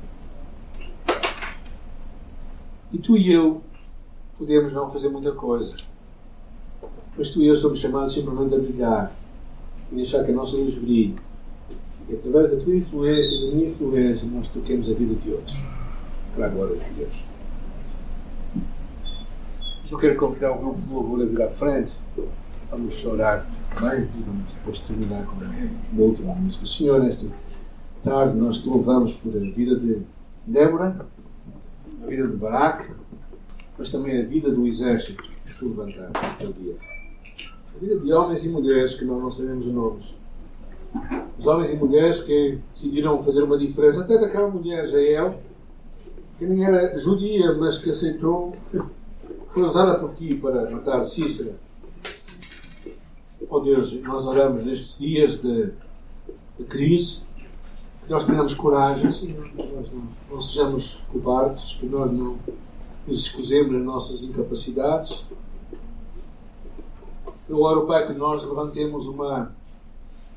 E 2.92 2.98
tu 2.98 3.16
e 3.16 3.32
eu 3.32 3.62
podemos 4.38 4.72
não 4.72 4.90
fazer 4.90 5.08
muita 5.08 5.32
coisa, 5.32 5.76
mas 7.16 7.30
tu 7.30 7.42
e 7.42 7.46
eu 7.46 7.56
somos 7.56 7.78
chamados 7.78 8.14
simplesmente 8.14 8.54
a 8.54 8.58
brilhar 8.58 9.12
e 9.90 9.96
deixar 9.96 10.24
que 10.24 10.30
a 10.30 10.34
nossa 10.34 10.56
luz 10.56 10.74
brilhe. 10.74 11.14
E 12.12 12.14
através 12.14 12.50
da 12.50 12.56
tua 12.62 12.76
influência 12.76 13.34
e 13.34 13.46
da 13.46 13.56
minha 13.56 13.70
influência, 13.70 14.28
nós 14.30 14.50
toquemos 14.50 14.90
a 14.90 14.92
vida 14.92 15.14
de 15.14 15.30
outros. 15.30 15.64
Para 16.34 16.44
a 16.44 16.48
glória 16.50 16.76
de 16.76 16.94
Deus. 16.94 17.26
Só 19.84 19.96
quero 19.96 20.16
convidar 20.16 20.52
o 20.52 20.58
grupo 20.58 20.80
de 20.80 20.92
louvor 20.92 21.22
a 21.22 21.24
vir 21.24 21.42
à 21.42 21.48
frente. 21.48 21.92
Vamos 22.70 22.94
chorar 22.96 23.46
e 23.46 24.22
vamos 24.22 24.52
depois 24.52 24.82
terminar 24.82 25.24
com 25.24 25.36
uma 25.36 26.02
última 26.04 26.34
música. 26.34 26.66
Senhor, 26.66 27.02
esta 27.06 27.34
tarde 28.02 28.36
nós 28.36 28.60
te 28.60 28.68
louvamos 28.68 29.16
por 29.16 29.34
a 29.34 29.38
vida 29.38 29.76
de 29.76 30.02
Débora, 30.46 31.06
a 32.02 32.06
vida 32.06 32.28
de 32.28 32.36
Baraque, 32.36 32.92
mas 33.78 33.90
também 33.90 34.20
a 34.20 34.24
vida 34.26 34.50
do 34.50 34.66
exército 34.66 35.22
que 35.22 35.58
tu 35.58 35.68
levantaste 35.68 36.12
naquele 36.12 36.52
dia. 36.52 36.76
A 37.74 37.78
vida 37.78 37.98
de 37.98 38.12
homens 38.12 38.44
e 38.44 38.50
mulheres 38.50 38.94
que 38.94 39.04
nós 39.04 39.22
não 39.22 39.30
sabemos 39.30 39.66
os 39.66 39.72
nomes. 39.72 40.21
Os 41.38 41.46
homens 41.46 41.70
e 41.70 41.76
mulheres 41.76 42.20
que 42.20 42.58
decidiram 42.72 43.22
fazer 43.22 43.42
uma 43.42 43.58
diferença, 43.58 44.02
até 44.02 44.18
daquela 44.18 44.48
mulher, 44.48 44.86
Jael, 44.86 45.40
que 46.38 46.46
nem 46.46 46.64
era 46.64 46.96
judia, 46.96 47.52
mas 47.54 47.78
que 47.78 47.90
aceitou, 47.90 48.54
foi 49.50 49.62
usada 49.62 49.98
por 49.98 50.14
ti 50.14 50.34
para 50.34 50.70
matar 50.70 51.02
Cícera. 51.04 51.56
Oh 53.48 53.60
Deus, 53.60 53.92
nós 54.02 54.24
oramos 54.24 54.64
nestes 54.64 54.98
dias 54.98 55.42
de, 55.42 55.72
de 56.58 56.64
crise, 56.64 57.24
que 58.04 58.10
nós 58.10 58.26
tenhamos 58.26 58.54
coragem, 58.54 59.08
assim, 59.08 59.34
nós 59.74 59.92
não, 59.92 60.02
não 60.30 60.40
sejamos 60.40 61.04
cobardes, 61.12 61.76
que 61.78 61.86
nós 61.86 62.10
não 62.10 62.38
nos 63.06 63.18
escusemos 63.18 63.72
nas 63.72 63.82
nossas 63.82 64.22
incapacidades. 64.22 65.24
Eu 67.48 67.60
oro, 67.60 67.86
Pai, 67.86 68.06
que 68.06 68.12
nós 68.12 68.44
levantemos 68.44 69.06
uma 69.06 69.52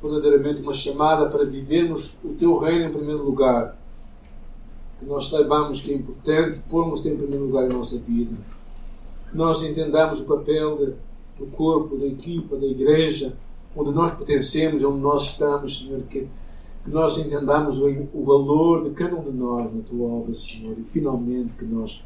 verdadeiramente 0.06 0.62
uma 0.62 0.74
chamada 0.74 1.30
para 1.30 1.44
vivermos 1.44 2.18
o 2.24 2.30
Teu 2.30 2.58
reino 2.58 2.86
em 2.86 2.92
primeiro 2.94 3.24
lugar. 3.24 3.78
Que 5.00 5.06
nós 5.06 5.30
saibamos 5.30 5.82
que 5.82 5.92
é 5.92 5.96
importante 5.96 6.60
pormos-te 6.70 7.10
em 7.10 7.18
primeiro 7.18 7.46
lugar 7.46 7.66
em 7.66 7.74
nossa 7.74 7.98
vida. 8.00 8.36
Que 9.30 9.38
nós 9.38 9.64
entendamos 9.64 10.22
o 10.22 10.26
papel 10.26 10.78
de, 10.78 10.94
do 11.44 11.52
corpo, 11.52 11.98
da 11.98 12.06
equipa, 12.06 12.56
da 12.56 12.66
igreja, 12.66 13.36
onde 13.76 13.92
nós 13.92 14.14
pertencemos, 14.14 14.84
onde 14.84 15.00
nós 15.00 15.24
estamos, 15.24 15.80
Senhor. 15.80 16.02
Que, 16.04 16.28
que 16.84 16.90
nós 16.90 17.18
entendamos 17.18 17.80
o, 17.80 17.88
o 18.14 18.24
valor 18.24 18.84
de 18.84 18.92
cada 18.92 19.16
um 19.16 19.24
de 19.24 19.32
nós 19.32 19.74
na 19.74 19.82
Tua 19.82 20.08
obra, 20.08 20.34
Senhor. 20.36 20.76
E 20.78 20.84
finalmente 20.84 21.54
que 21.56 21.66
nós 21.66 22.04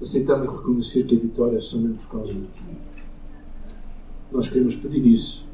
aceitamos 0.00 0.48
reconhecer 0.48 1.04
que 1.04 1.16
a 1.16 1.18
vitória 1.18 1.56
é 1.56 1.60
somente 1.60 1.98
por 2.04 2.18
causa 2.18 2.32
de 2.32 2.46
Ti. 2.46 2.64
Nós 4.30 4.48
queremos 4.48 4.76
pedir 4.76 5.06
isso 5.06 5.53